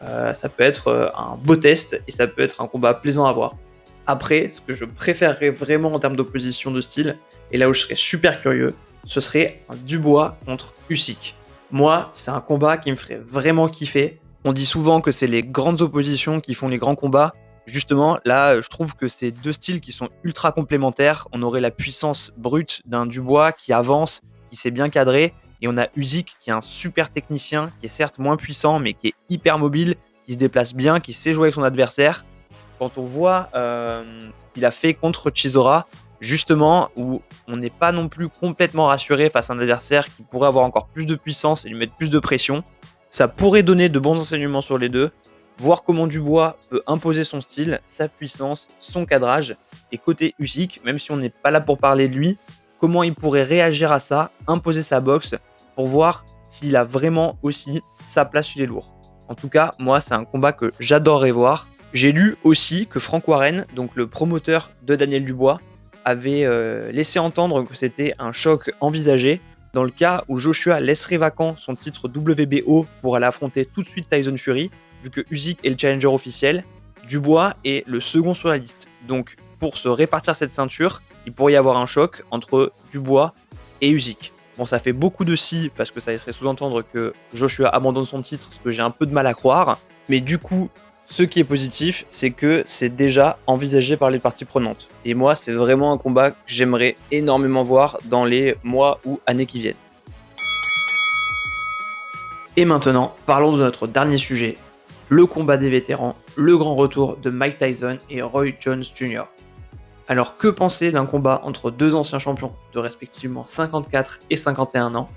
ça 0.00 0.48
peut 0.48 0.62
être 0.62 1.10
un 1.18 1.36
beau 1.42 1.56
test 1.56 2.00
et 2.06 2.12
ça 2.12 2.28
peut 2.28 2.42
être 2.42 2.60
un 2.60 2.68
combat 2.68 2.94
plaisant 2.94 3.26
à 3.26 3.32
voir. 3.32 3.56
Après, 4.06 4.50
ce 4.54 4.60
que 4.60 4.76
je 4.76 4.84
préférerais 4.84 5.50
vraiment 5.50 5.92
en 5.92 5.98
termes 5.98 6.14
d'opposition 6.14 6.70
de 6.70 6.80
style, 6.80 7.16
et 7.50 7.58
là 7.58 7.68
où 7.68 7.74
je 7.74 7.80
serais 7.80 7.96
super 7.96 8.40
curieux, 8.40 8.74
ce 9.04 9.20
serait 9.20 9.62
un 9.68 9.74
Dubois 9.74 10.38
contre 10.46 10.72
Usyk. 10.88 11.34
Moi, 11.70 12.10
c'est 12.12 12.30
un 12.30 12.40
combat 12.40 12.78
qui 12.78 12.90
me 12.90 12.96
ferait 12.96 13.18
vraiment 13.18 13.68
kiffer. 13.68 14.20
On 14.44 14.52
dit 14.52 14.66
souvent 14.66 15.00
que 15.00 15.12
c'est 15.12 15.26
les 15.26 15.42
grandes 15.42 15.82
oppositions 15.82 16.40
qui 16.40 16.54
font 16.54 16.68
les 16.68 16.78
grands 16.78 16.94
combats. 16.94 17.34
Justement, 17.66 18.18
là, 18.24 18.60
je 18.60 18.68
trouve 18.68 18.94
que 18.94 19.08
c'est 19.08 19.30
deux 19.30 19.52
styles 19.52 19.80
qui 19.80 19.92
sont 19.92 20.08
ultra 20.22 20.52
complémentaires. 20.52 21.28
On 21.32 21.42
aurait 21.42 21.60
la 21.60 21.70
puissance 21.70 22.32
brute 22.38 22.80
d'un 22.86 23.04
Dubois 23.04 23.52
qui 23.52 23.74
avance, 23.74 24.22
qui 24.48 24.56
s'est 24.56 24.70
bien 24.70 24.88
cadré, 24.88 25.34
et 25.60 25.68
on 25.68 25.76
a 25.76 25.88
Usyk 25.96 26.36
qui 26.40 26.50
est 26.50 26.54
un 26.54 26.62
super 26.62 27.10
technicien, 27.10 27.70
qui 27.78 27.86
est 27.86 27.90
certes 27.90 28.18
moins 28.18 28.36
puissant, 28.36 28.78
mais 28.78 28.94
qui 28.94 29.08
est 29.08 29.14
hyper 29.28 29.58
mobile, 29.58 29.96
qui 30.24 30.32
se 30.32 30.38
déplace 30.38 30.72
bien, 30.74 31.00
qui 31.00 31.12
sait 31.12 31.34
jouer 31.34 31.46
avec 31.46 31.54
son 31.54 31.62
adversaire 31.62 32.24
quand 32.78 32.96
on 32.96 33.04
voit 33.04 33.48
euh, 33.54 34.04
ce 34.20 34.44
qu'il 34.54 34.64
a 34.64 34.70
fait 34.70 34.94
contre 34.94 35.30
Chisora, 35.34 35.86
justement, 36.20 36.88
où 36.96 37.22
on 37.46 37.56
n'est 37.56 37.70
pas 37.70 37.92
non 37.92 38.08
plus 38.08 38.28
complètement 38.28 38.86
rassuré 38.86 39.30
face 39.30 39.50
à 39.50 39.54
un 39.54 39.58
adversaire 39.58 40.06
qui 40.06 40.22
pourrait 40.22 40.48
avoir 40.48 40.64
encore 40.64 40.86
plus 40.86 41.06
de 41.06 41.14
puissance 41.14 41.64
et 41.64 41.68
lui 41.68 41.78
mettre 41.78 41.94
plus 41.94 42.10
de 42.10 42.18
pression, 42.18 42.62
ça 43.10 43.28
pourrait 43.28 43.62
donner 43.62 43.88
de 43.88 43.98
bons 43.98 44.18
enseignements 44.18 44.60
sur 44.60 44.78
les 44.78 44.88
deux, 44.88 45.10
voir 45.58 45.82
comment 45.82 46.06
Dubois 46.06 46.56
peut 46.70 46.82
imposer 46.86 47.24
son 47.24 47.40
style, 47.40 47.80
sa 47.86 48.08
puissance, 48.08 48.68
son 48.78 49.06
cadrage, 49.06 49.56
et 49.90 49.98
côté 49.98 50.34
Usyk, 50.38 50.84
même 50.84 50.98
si 50.98 51.10
on 51.10 51.16
n'est 51.16 51.30
pas 51.30 51.50
là 51.50 51.60
pour 51.60 51.78
parler 51.78 52.08
de 52.08 52.16
lui, 52.16 52.38
comment 52.78 53.02
il 53.02 53.14
pourrait 53.14 53.42
réagir 53.42 53.92
à 53.92 54.00
ça, 54.00 54.30
imposer 54.46 54.82
sa 54.82 55.00
boxe, 55.00 55.34
pour 55.74 55.86
voir 55.86 56.24
s'il 56.48 56.76
a 56.76 56.84
vraiment 56.84 57.38
aussi 57.42 57.80
sa 58.06 58.24
place 58.24 58.48
chez 58.48 58.60
les 58.60 58.66
lourds. 58.66 58.94
En 59.28 59.34
tout 59.34 59.48
cas, 59.48 59.72
moi, 59.78 60.00
c'est 60.00 60.14
un 60.14 60.24
combat 60.24 60.52
que 60.52 60.72
j'adorerais 60.80 61.30
voir. 61.30 61.68
J'ai 61.92 62.12
lu 62.12 62.36
aussi 62.44 62.86
que 62.86 63.00
Frank 63.00 63.26
Warren, 63.28 63.66
donc 63.74 63.94
le 63.94 64.06
promoteur 64.06 64.70
de 64.82 64.96
Daniel 64.96 65.24
Dubois, 65.24 65.60
avait 66.08 66.44
euh, 66.44 66.90
laissé 66.92 67.18
entendre 67.18 67.64
que 67.64 67.76
c'était 67.76 68.14
un 68.18 68.32
choc 68.32 68.72
envisagé 68.80 69.40
dans 69.74 69.84
le 69.84 69.90
cas 69.90 70.24
où 70.28 70.38
Joshua 70.38 70.80
laisserait 70.80 71.18
vacant 71.18 71.56
son 71.56 71.74
titre 71.74 72.08
WBO 72.08 72.86
pour 73.02 73.16
aller 73.16 73.26
affronter 73.26 73.64
tout 73.64 73.82
de 73.82 73.88
suite 73.88 74.08
Tyson 74.08 74.36
Fury, 74.36 74.70
vu 75.02 75.10
que 75.10 75.24
Usyk 75.30 75.58
est 75.64 75.70
le 75.70 75.76
challenger 75.78 76.08
officiel, 76.08 76.64
Dubois 77.06 77.54
est 77.64 77.86
le 77.86 78.00
second 78.00 78.34
sur 78.34 78.48
la 78.48 78.58
liste. 78.58 78.88
Donc 79.06 79.36
pour 79.58 79.76
se 79.76 79.88
répartir 79.88 80.34
cette 80.36 80.50
ceinture, 80.50 81.02
il 81.26 81.32
pourrait 81.32 81.52
y 81.52 81.56
avoir 81.56 81.76
un 81.76 81.86
choc 81.86 82.24
entre 82.30 82.72
Dubois 82.90 83.34
et 83.80 83.90
Usyk. 83.90 84.32
Bon, 84.56 84.66
ça 84.66 84.78
fait 84.78 84.92
beaucoup 84.92 85.24
de 85.24 85.36
si 85.36 85.70
parce 85.76 85.90
que 85.90 86.00
ça 86.00 86.10
laisserait 86.10 86.32
sous-entendre 86.32 86.82
que 86.82 87.12
Joshua 87.32 87.68
abandonne 87.68 88.06
son 88.06 88.22
titre, 88.22 88.50
ce 88.52 88.58
que 88.58 88.70
j'ai 88.70 88.82
un 88.82 88.90
peu 88.90 89.06
de 89.06 89.12
mal 89.12 89.26
à 89.26 89.34
croire. 89.34 89.78
Mais 90.08 90.20
du 90.20 90.38
coup, 90.38 90.70
ce 91.10 91.22
qui 91.22 91.40
est 91.40 91.44
positif, 91.44 92.04
c'est 92.10 92.30
que 92.30 92.62
c'est 92.66 92.94
déjà 92.94 93.38
envisagé 93.46 93.96
par 93.96 94.10
les 94.10 94.18
parties 94.18 94.44
prenantes. 94.44 94.88
Et 95.04 95.14
moi, 95.14 95.34
c'est 95.34 95.52
vraiment 95.52 95.92
un 95.92 95.98
combat 95.98 96.32
que 96.32 96.36
j'aimerais 96.46 96.96
énormément 97.10 97.62
voir 97.62 97.98
dans 98.04 98.24
les 98.24 98.56
mois 98.62 99.00
ou 99.06 99.18
années 99.26 99.46
qui 99.46 99.60
viennent. 99.60 99.74
Et 102.56 102.64
maintenant, 102.64 103.14
parlons 103.24 103.52
de 103.52 103.58
notre 103.58 103.86
dernier 103.86 104.18
sujet, 104.18 104.56
le 105.08 105.24
combat 105.26 105.56
des 105.56 105.70
vétérans, 105.70 106.14
le 106.36 106.58
grand 106.58 106.74
retour 106.74 107.16
de 107.16 107.30
Mike 107.30 107.58
Tyson 107.58 107.96
et 108.10 108.20
Roy 108.20 108.48
Jones 108.60 108.84
Jr. 108.94 109.22
Alors 110.08 110.36
que 110.36 110.48
penser 110.48 110.92
d'un 110.92 111.06
combat 111.06 111.40
entre 111.44 111.70
deux 111.70 111.94
anciens 111.94 112.18
champions 112.18 112.52
de 112.74 112.78
respectivement 112.80 113.46
54 113.46 114.18
et 114.28 114.36
51 114.36 114.94
ans? 114.94 115.08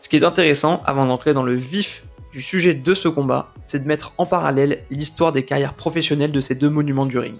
Ce 0.00 0.08
qui 0.08 0.16
est 0.16 0.24
intéressant, 0.24 0.82
avant 0.86 1.04
d'entrer 1.04 1.34
dans 1.34 1.42
le 1.42 1.54
vif 1.54 2.04
du 2.36 2.42
sujet 2.42 2.74
de 2.74 2.94
ce 2.94 3.08
combat, 3.08 3.48
c'est 3.64 3.82
de 3.82 3.88
mettre 3.88 4.12
en 4.18 4.26
parallèle 4.26 4.84
l'histoire 4.90 5.32
des 5.32 5.42
carrières 5.42 5.72
professionnelles 5.72 6.32
de 6.32 6.42
ces 6.42 6.54
deux 6.54 6.68
monuments 6.68 7.06
du 7.06 7.18
ring. 7.18 7.34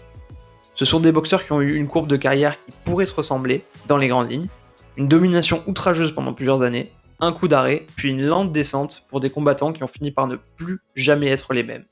Ce 0.75 0.87
sont 0.87 1.01
des 1.01 1.13
boxeurs 1.13 1.45
qui 1.45 1.53
ont 1.53 1.61
eu 1.61 1.77
une 1.77 1.87
courbe 1.87 2.09
de 2.09 2.17
carrière 2.17 2.57
qui 2.65 2.73
pourrait 2.83 3.05
se 3.05 3.13
ressembler 3.13 3.63
dans 3.89 3.99
les 3.99 4.07
grandes 4.07 4.31
lignes, 4.31 4.49
une 4.97 5.07
domination 5.07 5.63
outrageuse 5.67 6.15
pendant 6.15 6.33
plusieurs 6.33 6.63
années, 6.63 6.91
un 7.21 7.35
coup 7.35 7.47
d'arrêt, 7.47 7.85
puis 7.97 8.09
une 8.09 8.25
lente 8.25 8.53
descente 8.53 9.05
pour 9.11 9.21
des 9.21 9.29
combattants 9.29 9.75
qui 9.75 9.85
ont 9.85 9.87
fini 9.87 10.13
par 10.13 10.29
ne 10.29 10.37
plus 10.37 10.79
jamais 10.95 11.29
être 11.29 11.53
les 11.53 11.63
mêmes. 11.63 11.85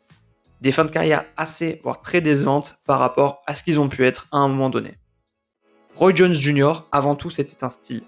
Des 0.62 0.72
fins 0.72 0.86
de 0.86 0.90
carrière 0.90 1.26
assez, 1.36 1.80
voire 1.82 2.00
très 2.00 2.22
décevantes 2.22 2.78
par 2.86 3.00
rapport 3.00 3.42
à 3.46 3.54
ce 3.54 3.62
qu'ils 3.62 3.80
ont 3.80 3.90
pu 3.90 4.06
être 4.06 4.28
à 4.32 4.38
un 4.38 4.48
moment 4.48 4.70
donné. 4.70 4.96
Roy 5.94 6.14
Jones 6.14 6.32
Jr., 6.32 6.86
avant 6.90 7.16
tout, 7.16 7.28
c'était 7.28 7.64
un 7.64 7.68
style 7.68 8.02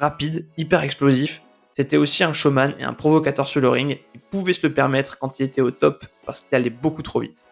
rapide, 0.00 0.48
hyper 0.56 0.82
explosif, 0.82 1.42
c'était 1.74 1.96
aussi 1.96 2.22
un 2.22 2.32
showman 2.32 2.74
et 2.78 2.84
un 2.84 2.92
provocateur 2.92 3.48
sur 3.48 3.60
le 3.60 3.68
ring. 3.68 3.98
Il 4.14 4.20
pouvait 4.20 4.52
se 4.52 4.66
le 4.66 4.74
permettre 4.74 5.18
quand 5.18 5.38
il 5.38 5.44
était 5.44 5.62
au 5.62 5.70
top 5.70 6.04
parce 6.26 6.40
qu'il 6.40 6.54
allait 6.54 6.70
beaucoup 6.70 7.02
trop 7.02 7.20
vite. 7.20 7.44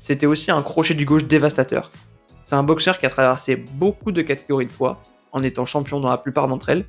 C'était 0.00 0.26
aussi 0.26 0.50
un 0.50 0.62
crochet 0.62 0.94
du 0.94 1.04
gauche 1.04 1.24
dévastateur. 1.24 1.90
C'est 2.44 2.56
un 2.56 2.62
boxeur 2.62 2.98
qui 2.98 3.06
a 3.06 3.10
traversé 3.10 3.56
beaucoup 3.56 4.12
de 4.12 4.20
catégories 4.20 4.66
de 4.66 4.70
poids 4.70 5.00
en 5.32 5.42
étant 5.42 5.64
champion 5.64 5.98
dans 5.98 6.10
la 6.10 6.18
plupart 6.18 6.46
d'entre 6.46 6.68
elles, 6.68 6.84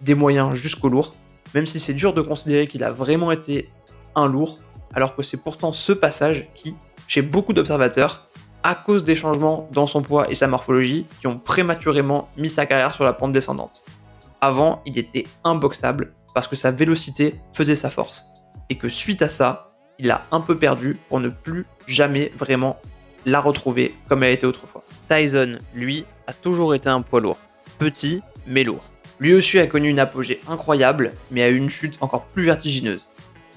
des 0.00 0.14
moyens 0.14 0.54
jusqu'au 0.54 0.88
lourd, 0.88 1.14
même 1.54 1.64
si 1.64 1.78
c'est 1.78 1.94
dur 1.94 2.12
de 2.12 2.20
considérer 2.22 2.66
qu'il 2.66 2.82
a 2.82 2.90
vraiment 2.90 3.30
été 3.30 3.70
un 4.14 4.26
lourd, 4.26 4.58
alors 4.94 5.14
que 5.14 5.22
c'est 5.22 5.36
pourtant 5.36 5.72
ce 5.72 5.92
passage 5.92 6.48
qui, 6.54 6.74
chez 7.06 7.22
beaucoup 7.22 7.52
d'observateurs, 7.52 8.28
à 8.62 8.74
cause 8.74 9.04
des 9.04 9.14
changements 9.14 9.68
dans 9.72 9.86
son 9.86 10.02
poids 10.02 10.28
et 10.28 10.34
sa 10.34 10.48
morphologie, 10.48 11.06
qui 11.20 11.28
ont 11.28 11.38
prématurément 11.38 12.28
mis 12.36 12.50
sa 12.50 12.66
carrière 12.66 12.92
sur 12.92 13.04
la 13.04 13.12
pente 13.12 13.32
descendante. 13.32 13.82
Avant, 14.40 14.82
il 14.86 14.98
était 14.98 15.24
imboxable 15.44 16.12
parce 16.34 16.48
que 16.48 16.56
sa 16.56 16.70
vélocité 16.70 17.36
faisait 17.52 17.76
sa 17.76 17.90
force. 17.90 18.26
Et 18.68 18.76
que 18.76 18.88
suite 18.88 19.22
à 19.22 19.28
ça, 19.28 19.72
il 19.98 20.10
a 20.10 20.24
un 20.32 20.40
peu 20.40 20.58
perdu 20.58 20.98
pour 21.08 21.20
ne 21.20 21.28
plus 21.28 21.66
jamais 21.86 22.30
vraiment 22.36 22.76
la 23.24 23.40
retrouver 23.40 23.94
comme 24.08 24.22
elle 24.22 24.34
était 24.34 24.46
autrefois. 24.46 24.84
Tyson, 25.08 25.58
lui, 25.74 26.04
a 26.26 26.32
toujours 26.32 26.74
été 26.74 26.88
un 26.88 27.02
poids 27.02 27.20
lourd. 27.20 27.38
Petit, 27.78 28.22
mais 28.46 28.64
lourd. 28.64 28.84
Lui 29.18 29.34
aussi 29.34 29.58
a 29.58 29.66
connu 29.66 29.88
une 29.88 29.98
apogée 29.98 30.40
incroyable, 30.48 31.10
mais 31.30 31.42
a 31.42 31.48
eu 31.48 31.56
une 31.56 31.70
chute 31.70 31.96
encore 32.00 32.26
plus 32.26 32.44
vertigineuse. 32.44 33.08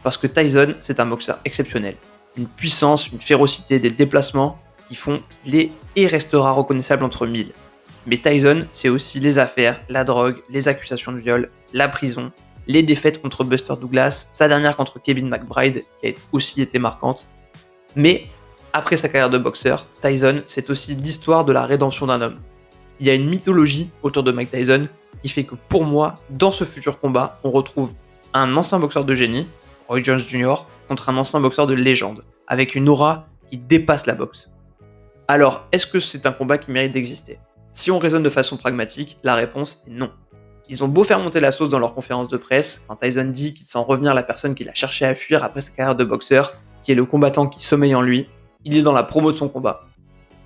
Parce 0.03 0.17
que 0.17 0.27
Tyson, 0.27 0.75
c'est 0.79 0.99
un 0.99 1.05
boxeur 1.05 1.39
exceptionnel. 1.43 1.95
Une 2.37 2.47
puissance, 2.47 3.09
une 3.09 3.19
férocité, 3.19 3.79
des 3.79 3.89
déplacements 3.89 4.57
qui 4.87 4.95
font 4.95 5.21
qu'il 5.43 5.55
est 5.55 5.71
et 5.95 6.07
restera 6.07 6.51
reconnaissable 6.51 7.03
entre 7.03 7.27
mille. 7.27 7.51
Mais 8.07 8.17
Tyson, 8.17 8.65
c'est 8.69 8.89
aussi 8.89 9.19
les 9.19 9.39
affaires, 9.39 9.79
la 9.89 10.03
drogue, 10.03 10.41
les 10.49 10.67
accusations 10.67 11.12
de 11.12 11.19
viol, 11.19 11.49
la 11.73 11.88
prison, 11.88 12.31
les 12.67 12.83
défaites 12.83 13.21
contre 13.21 13.43
Buster 13.43 13.73
Douglas, 13.79 14.29
sa 14.31 14.47
dernière 14.47 14.75
contre 14.75 15.01
Kevin 15.01 15.27
McBride, 15.27 15.81
qui 15.99 16.09
a 16.09 16.13
aussi 16.31 16.62
été 16.62 16.79
marquante. 16.79 17.27
Mais 17.95 18.27
après 18.73 18.97
sa 18.97 19.09
carrière 19.09 19.29
de 19.29 19.38
boxeur, 19.38 19.88
Tyson, 20.01 20.43
c'est 20.45 20.69
aussi 20.69 20.95
l'histoire 20.95 21.45
de 21.45 21.51
la 21.51 21.65
rédemption 21.65 22.05
d'un 22.05 22.21
homme. 22.21 22.39
il 22.99 23.07
y 23.07 23.09
a 23.09 23.13
une 23.13 23.29
mythologie 23.29 23.89
autour 24.03 24.23
de 24.23 24.31
Mike 24.31 24.51
Tyson 24.51 24.88
qui 25.21 25.29
fait 25.29 25.43
que 25.43 25.55
pour 25.55 25.83
moi, 25.85 26.15
dans 26.29 26.51
ce 26.51 26.65
futur 26.65 26.99
combat, 26.99 27.39
on 27.43 27.51
retrouve 27.51 27.91
un 28.33 28.55
ancien 28.57 28.79
boxeur 28.79 29.05
de 29.05 29.15
génie, 29.15 29.47
Roy 29.88 30.03
Jones 30.03 30.19
Jr., 30.19 30.55
contre 30.88 31.09
un 31.09 31.17
ancien 31.17 31.39
boxeur 31.39 31.65
de 31.65 31.73
légende, 31.73 32.23
avec 32.47 32.75
une 32.75 32.89
aura 32.89 33.27
qui 33.49 33.57
dépasse 33.57 34.05
la 34.05 34.13
boxe. 34.13 34.49
Alors, 35.27 35.65
est-ce 35.71 35.88
que 35.88 35.99
c'est 35.99 36.25
un 36.25 36.31
combat 36.31 36.57
qui 36.57 36.71
mérite 36.71 36.91
d'exister? 36.91 37.39
Si 37.71 37.91
on 37.91 37.99
raisonne 37.99 38.23
de 38.23 38.29
façon 38.29 38.58
pragmatique, 38.58 39.17
la 39.23 39.36
réponse 39.36 39.84
est 39.88 39.91
non. 39.91 40.12
Ils 40.69 40.84
ont 40.84 40.88
beau 40.88 41.03
faire 41.03 41.19
monter 41.19 41.39
la 41.39 41.51
sauce 41.51 41.69
dans 41.69 41.79
leur 41.79 41.93
conférence 41.93 42.27
de 42.27 42.38
presse, 42.38 42.86
quand 42.88 42.95
Tyson 42.95 43.25
dit 43.25 43.53
qu'il 43.53 43.65
sent 43.65 43.79
revenir 43.79 44.13
la 44.13 44.23
personne 44.23 44.55
qu'il 44.55 44.69
a 44.69 44.73
cherché 44.73 45.05
à 45.05 45.15
fuir 45.15 45.43
après 45.43 45.62
sa 45.62 45.71
carrière 45.71 45.95
de 45.95 46.03
boxeur, 46.03 46.53
qui 46.84 46.91
est 46.91 46.95
le 46.95 47.05
combattant 47.05 47.47
qui 47.47 47.63
sommeille 47.63 47.95
en 47.95 48.01
lui, 48.01 48.27
il 48.65 48.75
est 48.75 48.82
dans 48.82 48.93
la 48.93 49.03
promo 49.03 49.32
de 49.32 49.38
son 49.38 49.49
combat. 49.49 49.86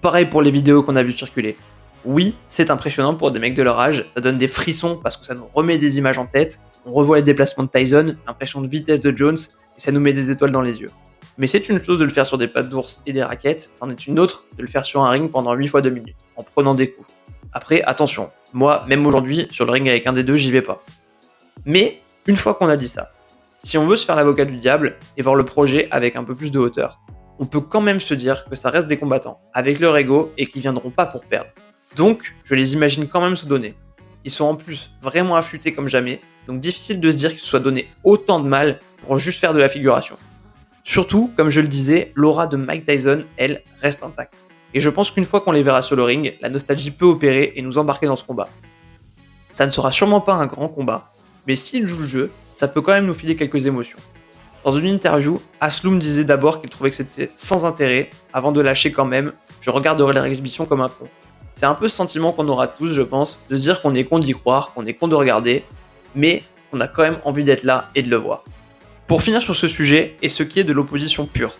Pareil 0.02 0.26
pour 0.26 0.42
les 0.42 0.52
vidéos 0.52 0.84
qu'on 0.84 0.96
a 0.96 1.04
vues 1.04 1.14
circuler. 1.14 1.58
Oui, 2.06 2.36
c'est 2.48 2.70
impressionnant 2.70 3.16
pour 3.16 3.32
des 3.32 3.40
mecs 3.40 3.54
de 3.54 3.64
leur 3.64 3.80
âge, 3.80 4.06
ça 4.14 4.20
donne 4.20 4.38
des 4.38 4.50
frissons 4.50 5.00
parce 5.02 5.16
que 5.16 5.26
ça 5.26 5.34
nous 5.34 5.48
remet 5.54 5.78
des 5.78 5.98
images 5.98 6.18
en 6.18 6.26
tête, 6.26 6.60
on 6.86 6.92
revoit 6.92 7.18
les 7.18 7.24
déplacements 7.24 7.64
de 7.64 7.70
Tyson, 7.70 8.08
l'impression 8.28 8.62
de 8.62 8.68
vitesse 8.68 9.00
de 9.00 9.16
Jones, 9.16 9.38
et 9.38 9.80
ça 9.80 9.92
nous 9.92 10.02
met 10.02 10.12
des 10.12 10.30
étoiles 10.30 10.52
dans 10.52 10.62
les 10.62 10.82
yeux. 10.82 10.90
Mais 11.38 11.48
c'est 11.48 11.68
une 11.70 11.84
chose 11.84 12.00
de 12.00 12.04
le 12.04 12.12
faire 12.12 12.28
sur 12.28 12.38
des 12.38 12.48
pattes 12.48 12.70
d'ours 12.70 13.02
et 13.06 13.14
des 13.14 13.24
raquettes, 13.24 13.72
c'en 13.74 13.90
est 13.90 14.08
une 14.08 14.20
autre 14.20 14.46
de 14.56 14.62
le 14.62 14.68
faire 14.68 14.86
sur 14.86 15.02
un 15.02 15.10
ring 15.10 15.32
pendant 15.32 15.54
8 15.54 15.68
fois 15.68 15.82
2 15.82 15.90
minutes, 15.90 16.18
en 16.36 16.44
prenant 16.44 16.76
des 16.76 16.92
coups. 16.92 17.08
Après, 17.54 17.82
attention, 17.84 18.30
moi, 18.54 18.86
même 18.88 19.06
aujourd'hui, 19.06 19.48
sur 19.52 19.66
le 19.66 19.72
ring 19.72 19.88
avec 19.90 20.06
un 20.08 20.14
des 20.14 20.24
deux, 20.24 20.38
j'y 20.38 20.52
vais 20.52 20.62
pas. 20.62 20.84
Mais, 21.66 22.02
une 22.28 22.36
fois 22.36 22.54
qu'on 22.54 22.70
a 22.70 22.76
dit 22.76 22.88
ça, 22.88 23.12
si 23.64 23.78
on 23.78 23.88
veut 23.88 23.96
se 23.96 24.06
faire 24.06 24.16
l'avocat 24.16 24.46
du 24.46 24.58
diable 24.58 24.98
et 25.18 25.22
voir 25.22 25.36
le 25.36 25.46
projet 25.46 25.88
avec 25.92 26.16
un 26.16 26.24
peu 26.24 26.36
plus 26.36 26.52
de 26.52 26.60
hauteur, 26.60 27.00
on 27.40 27.46
peut 27.46 27.62
quand 27.62 27.82
même 27.82 28.00
se 28.00 28.14
dire 28.14 28.46
que 28.46 28.56
ça 28.56 28.70
reste 28.70 28.88
des 28.88 28.98
combattants, 28.98 29.40
avec 29.54 29.80
leur 29.80 29.98
ego 29.98 30.32
et 30.38 30.46
qui 30.46 30.60
viendront 30.60 30.92
pas 30.92 31.06
pour 31.06 31.24
perdre. 31.24 31.50
Donc, 31.96 32.36
je 32.44 32.54
les 32.56 32.74
imagine 32.74 33.08
quand 33.08 33.22
même 33.22 33.36
se 33.36 33.46
donner. 33.46 33.76
Ils 34.26 34.32
sont 34.32 34.46
en 34.46 34.56
plus 34.56 34.92
vraiment 35.02 35.36
affûtés 35.36 35.74
comme 35.74 35.88
jamais, 35.88 36.22
donc 36.48 36.60
difficile 36.60 37.00
de 37.00 37.12
se 37.12 37.18
dire 37.18 37.32
qu'ils 37.32 37.40
soient 37.40 37.60
donné 37.60 37.90
autant 38.04 38.40
de 38.40 38.48
mal 38.48 38.80
pour 39.06 39.18
juste 39.18 39.40
faire 39.40 39.54
de 39.54 39.60
la 39.60 39.68
figuration. 39.68 40.16
Surtout, 40.84 41.32
comme 41.38 41.50
je 41.50 41.62
le 41.62 41.68
disais, 41.68 42.12
l'aura 42.14 42.48
de 42.48 42.58
Mike 42.58 42.86
Tyson, 42.86 43.24
elle, 43.38 43.64
reste 43.82 44.04
intacte. 44.04 44.34
Et 44.74 44.80
je 44.80 44.90
pense 44.90 45.12
qu'une 45.12 45.26
fois 45.26 45.42
qu'on 45.42 45.52
les 45.52 45.64
verra 45.64 45.82
sur 45.82 45.96
le 45.96 46.04
ring, 46.04 46.36
la 46.42 46.50
nostalgie 46.50 46.92
peut 46.92 47.06
opérer 47.06 47.54
et 47.56 47.62
nous 47.62 47.78
embarquer 47.78 48.06
dans 48.06 48.16
ce 48.16 48.24
combat. 48.24 48.50
Ça 49.54 49.66
ne 49.66 49.72
sera 49.72 49.92
sûrement 49.92 50.20
pas 50.20 50.34
un 50.34 50.46
grand 50.46 50.68
combat, 50.68 51.12
mais 51.48 51.56
s'il 51.56 51.88
joue 51.88 52.00
le 52.00 52.08
jeu, 52.08 52.32
ça 52.54 52.68
peut 52.68 52.82
quand 52.82 52.92
même 52.92 53.06
nous 53.06 53.14
filer 53.14 53.36
quelques 53.36 53.66
émotions. 53.66 54.00
Dans 54.66 54.72
une 54.72 54.88
interview, 54.88 55.40
Asloum 55.62 56.00
disait 56.00 56.24
d'abord 56.24 56.60
qu'il 56.60 56.70
trouvait 56.70 56.90
que 56.90 56.96
c'était 56.96 57.32
sans 57.36 57.66
intérêt, 57.66 58.10
avant 58.34 58.52
de 58.52 58.62
lâcher 58.62 58.92
quand 58.92 59.06
même, 59.06 59.32
je 59.62 59.70
regarderai 59.70 60.14
leur 60.14 60.26
exhibition 60.26 60.66
comme 60.66 60.82
un 60.82 60.90
con. 60.90 61.08
C'est 61.54 61.66
un 61.66 61.76
peu 61.76 61.88
ce 61.88 61.96
sentiment 61.96 62.32
qu'on 62.32 62.48
aura 62.48 62.68
tous, 62.68 62.90
je 62.90 63.02
pense, 63.02 63.40
de 63.50 63.58
dire 63.58 63.82
qu'on 63.82 63.94
est 63.94 64.06
con 64.06 64.20
d'y 64.20 64.34
croire, 64.34 64.74
qu'on 64.74 64.86
est 64.86 64.94
con 64.96 65.08
de 65.08 65.16
regarder, 65.16 65.64
mais 66.16 66.42
qu'on 66.72 66.80
a 66.82 66.88
quand 66.88 67.04
même 67.04 67.18
envie 67.26 67.44
d'être 67.44 67.64
là 67.64 67.90
et 67.94 68.02
de 68.02 68.10
le 68.10 68.16
voir. 68.16 68.44
Pour 69.08 69.22
finir 69.22 69.42
sur 69.42 69.56
ce 69.56 69.68
sujet, 69.68 70.16
et 70.22 70.30
ce 70.30 70.44
qui 70.44 70.62
est 70.62 70.64
de 70.64 70.72
l'opposition 70.72 71.26
pure, 71.26 71.56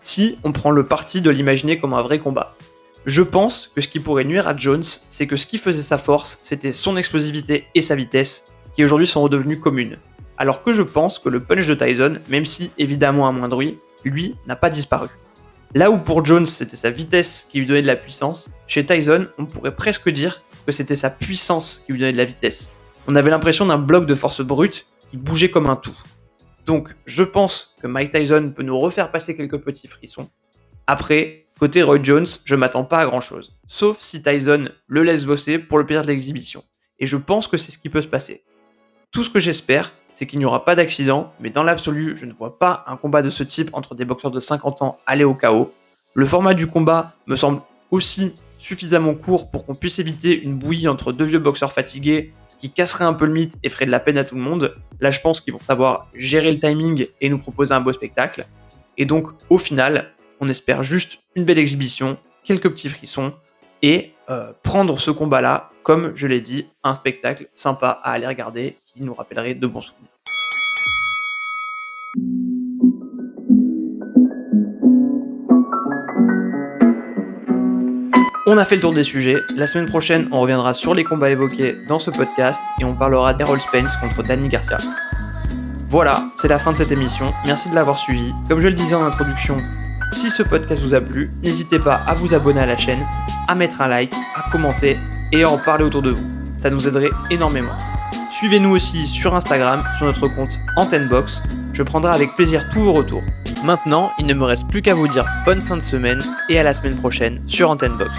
si 0.00 0.38
on 0.44 0.52
prend 0.52 0.70
le 0.70 0.86
parti 0.86 1.20
de 1.20 1.30
l'imaginer 1.30 1.78
comme 1.78 1.92
un 1.92 2.00
vrai 2.00 2.18
combat. 2.18 2.56
Je 3.04 3.22
pense 3.22 3.70
que 3.74 3.82
ce 3.82 3.88
qui 3.88 4.00
pourrait 4.00 4.24
nuire 4.24 4.48
à 4.48 4.56
Jones, 4.56 4.82
c'est 4.82 5.26
que 5.26 5.36
ce 5.36 5.46
qui 5.46 5.58
faisait 5.58 5.82
sa 5.82 5.98
force, 5.98 6.38
c'était 6.40 6.72
son 6.72 6.96
explosivité 6.96 7.66
et 7.74 7.82
sa 7.82 7.94
vitesse, 7.96 8.56
qui 8.74 8.82
aujourd'hui 8.82 9.06
sont 9.06 9.22
redevenues 9.22 9.60
communes. 9.60 9.98
Alors 10.38 10.62
que 10.62 10.72
je 10.72 10.82
pense 10.82 11.18
que 11.18 11.28
le 11.28 11.40
punch 11.40 11.66
de 11.66 11.74
Tyson, 11.74 12.18
même 12.28 12.46
si 12.46 12.70
évidemment 12.78 13.28
amoindri, 13.28 13.78
lui 14.04 14.34
n'a 14.46 14.56
pas 14.56 14.70
disparu. 14.70 15.08
Là 15.74 15.90
où 15.90 15.98
pour 15.98 16.24
Jones 16.24 16.46
c'était 16.46 16.76
sa 16.76 16.90
vitesse 16.90 17.48
qui 17.50 17.58
lui 17.58 17.66
donnait 17.66 17.82
de 17.82 17.86
la 17.86 17.96
puissance, 17.96 18.48
chez 18.66 18.86
Tyson 18.86 19.26
on 19.38 19.44
pourrait 19.44 19.76
presque 19.76 20.08
dire 20.08 20.42
que 20.64 20.72
c'était 20.72 20.96
sa 20.96 21.10
puissance 21.10 21.82
qui 21.84 21.92
lui 21.92 22.00
donnait 22.00 22.12
de 22.12 22.16
la 22.16 22.24
vitesse. 22.24 22.70
On 23.06 23.14
avait 23.14 23.30
l'impression 23.30 23.66
d'un 23.66 23.78
bloc 23.78 24.06
de 24.06 24.14
force 24.14 24.40
brute 24.40 24.86
qui 25.10 25.16
bougeait 25.18 25.50
comme 25.50 25.68
un 25.68 25.76
tout. 25.76 25.96
Donc, 26.66 26.88
je 27.06 27.22
pense 27.22 27.76
que 27.80 27.86
Mike 27.86 28.10
Tyson 28.10 28.52
peut 28.54 28.64
nous 28.64 28.78
refaire 28.78 29.12
passer 29.12 29.36
quelques 29.36 29.58
petits 29.58 29.86
frissons. 29.86 30.28
Après, 30.88 31.46
côté 31.60 31.84
Roy 31.84 32.00
Jones, 32.02 32.26
je 32.44 32.56
m'attends 32.56 32.84
pas 32.84 32.98
à 32.98 33.06
grand 33.06 33.20
chose. 33.20 33.52
Sauf 33.68 34.00
si 34.00 34.20
Tyson 34.20 34.68
le 34.88 35.02
laisse 35.04 35.24
bosser 35.24 35.60
pour 35.60 35.78
le 35.78 35.86
plaisir 35.86 36.02
de 36.02 36.08
l'exhibition. 36.08 36.64
Et 36.98 37.06
je 37.06 37.16
pense 37.16 37.46
que 37.46 37.56
c'est 37.56 37.70
ce 37.70 37.78
qui 37.78 37.88
peut 37.88 38.02
se 38.02 38.08
passer. 38.08 38.42
Tout 39.12 39.22
ce 39.22 39.30
que 39.30 39.38
j'espère, 39.38 39.92
c'est 40.12 40.26
qu'il 40.26 40.40
n'y 40.40 40.44
aura 40.44 40.64
pas 40.64 40.74
d'accident, 40.74 41.32
mais 41.38 41.50
dans 41.50 41.62
l'absolu, 41.62 42.16
je 42.16 42.26
ne 42.26 42.32
vois 42.32 42.58
pas 42.58 42.84
un 42.88 42.96
combat 42.96 43.22
de 43.22 43.30
ce 43.30 43.44
type 43.44 43.70
entre 43.72 43.94
des 43.94 44.04
boxeurs 44.04 44.32
de 44.32 44.40
50 44.40 44.82
ans 44.82 44.98
aller 45.06 45.24
au 45.24 45.34
chaos. 45.34 45.72
Le 46.14 46.26
format 46.26 46.54
du 46.54 46.66
combat 46.66 47.14
me 47.28 47.36
semble 47.36 47.60
aussi 47.92 48.34
suffisamment 48.58 49.14
court 49.14 49.52
pour 49.52 49.66
qu'on 49.66 49.76
puisse 49.76 50.00
éviter 50.00 50.42
une 50.42 50.56
bouillie 50.56 50.88
entre 50.88 51.12
deux 51.12 51.26
vieux 51.26 51.38
boxeurs 51.38 51.72
fatigués 51.72 52.32
qui 52.60 52.70
casserait 52.70 53.04
un 53.04 53.12
peu 53.12 53.26
le 53.26 53.32
mythe 53.32 53.56
et 53.62 53.68
ferait 53.68 53.86
de 53.86 53.90
la 53.90 54.00
peine 54.00 54.18
à 54.18 54.24
tout 54.24 54.34
le 54.34 54.40
monde. 54.40 54.74
Là, 55.00 55.10
je 55.10 55.20
pense 55.20 55.40
qu'ils 55.40 55.52
vont 55.52 55.60
savoir 55.60 56.08
gérer 56.14 56.50
le 56.50 56.58
timing 56.58 57.06
et 57.20 57.28
nous 57.28 57.38
proposer 57.38 57.74
un 57.74 57.80
beau 57.80 57.92
spectacle. 57.92 58.46
Et 58.98 59.04
donc, 59.04 59.28
au 59.50 59.58
final, 59.58 60.12
on 60.40 60.48
espère 60.48 60.82
juste 60.82 61.18
une 61.34 61.44
belle 61.44 61.58
exhibition, 61.58 62.18
quelques 62.44 62.70
petits 62.70 62.88
frissons 62.88 63.34
et 63.82 64.12
euh, 64.30 64.52
prendre 64.62 64.98
ce 64.98 65.10
combat-là, 65.10 65.70
comme 65.82 66.12
je 66.14 66.26
l'ai 66.26 66.40
dit, 66.40 66.66
un 66.82 66.94
spectacle 66.94 67.48
sympa 67.52 68.00
à 68.02 68.12
aller 68.12 68.26
regarder 68.26 68.78
qui 68.84 69.02
nous 69.02 69.14
rappellerait 69.14 69.54
de 69.54 69.66
bons 69.66 69.82
souvenirs. 69.82 70.10
On 78.48 78.58
a 78.58 78.64
fait 78.64 78.76
le 78.76 78.80
tour 78.80 78.92
des 78.92 79.02
sujets. 79.02 79.42
La 79.56 79.66
semaine 79.66 79.88
prochaine, 79.88 80.28
on 80.30 80.40
reviendra 80.40 80.72
sur 80.72 80.94
les 80.94 81.02
combats 81.02 81.30
évoqués 81.30 81.78
dans 81.88 81.98
ce 81.98 82.12
podcast 82.12 82.62
et 82.80 82.84
on 82.84 82.94
parlera 82.94 83.34
d'Errol 83.34 83.60
Spence 83.60 83.96
contre 83.96 84.22
Danny 84.22 84.48
Garcia. 84.48 84.76
Voilà, 85.88 86.30
c'est 86.36 86.46
la 86.46 86.60
fin 86.60 86.70
de 86.70 86.76
cette 86.76 86.92
émission. 86.92 87.34
Merci 87.44 87.70
de 87.70 87.74
l'avoir 87.74 87.98
suivi. 87.98 88.32
Comme 88.48 88.60
je 88.60 88.68
le 88.68 88.74
disais 88.74 88.94
en 88.94 89.04
introduction, 89.04 89.60
si 90.12 90.30
ce 90.30 90.44
podcast 90.44 90.80
vous 90.80 90.94
a 90.94 91.00
plu, 91.00 91.32
n'hésitez 91.42 91.80
pas 91.80 91.96
à 92.06 92.14
vous 92.14 92.34
abonner 92.34 92.60
à 92.60 92.66
la 92.66 92.76
chaîne, 92.76 93.04
à 93.48 93.56
mettre 93.56 93.82
un 93.82 93.88
like, 93.88 94.14
à 94.36 94.48
commenter 94.48 94.96
et 95.32 95.42
à 95.42 95.50
en 95.50 95.58
parler 95.58 95.82
autour 95.82 96.02
de 96.02 96.10
vous. 96.10 96.26
Ça 96.56 96.70
nous 96.70 96.86
aiderait 96.86 97.10
énormément. 97.32 97.76
Suivez-nous 98.30 98.70
aussi 98.70 99.08
sur 99.08 99.34
Instagram, 99.34 99.82
sur 99.96 100.06
notre 100.06 100.28
compte 100.28 100.60
Antennebox. 100.76 101.42
Je 101.72 101.82
prendrai 101.82 102.14
avec 102.14 102.36
plaisir 102.36 102.64
tous 102.72 102.78
vos 102.78 102.92
retours. 102.92 103.24
Maintenant, 103.66 104.12
il 104.20 104.26
ne 104.26 104.34
me 104.34 104.44
reste 104.44 104.68
plus 104.68 104.80
qu'à 104.80 104.94
vous 104.94 105.08
dire 105.08 105.26
bonne 105.44 105.60
fin 105.60 105.76
de 105.76 105.82
semaine 105.82 106.20
et 106.48 106.56
à 106.56 106.62
la 106.62 106.72
semaine 106.72 106.94
prochaine 106.94 107.42
sur 107.48 107.68
Antenne 107.68 107.96
Box. 107.96 108.12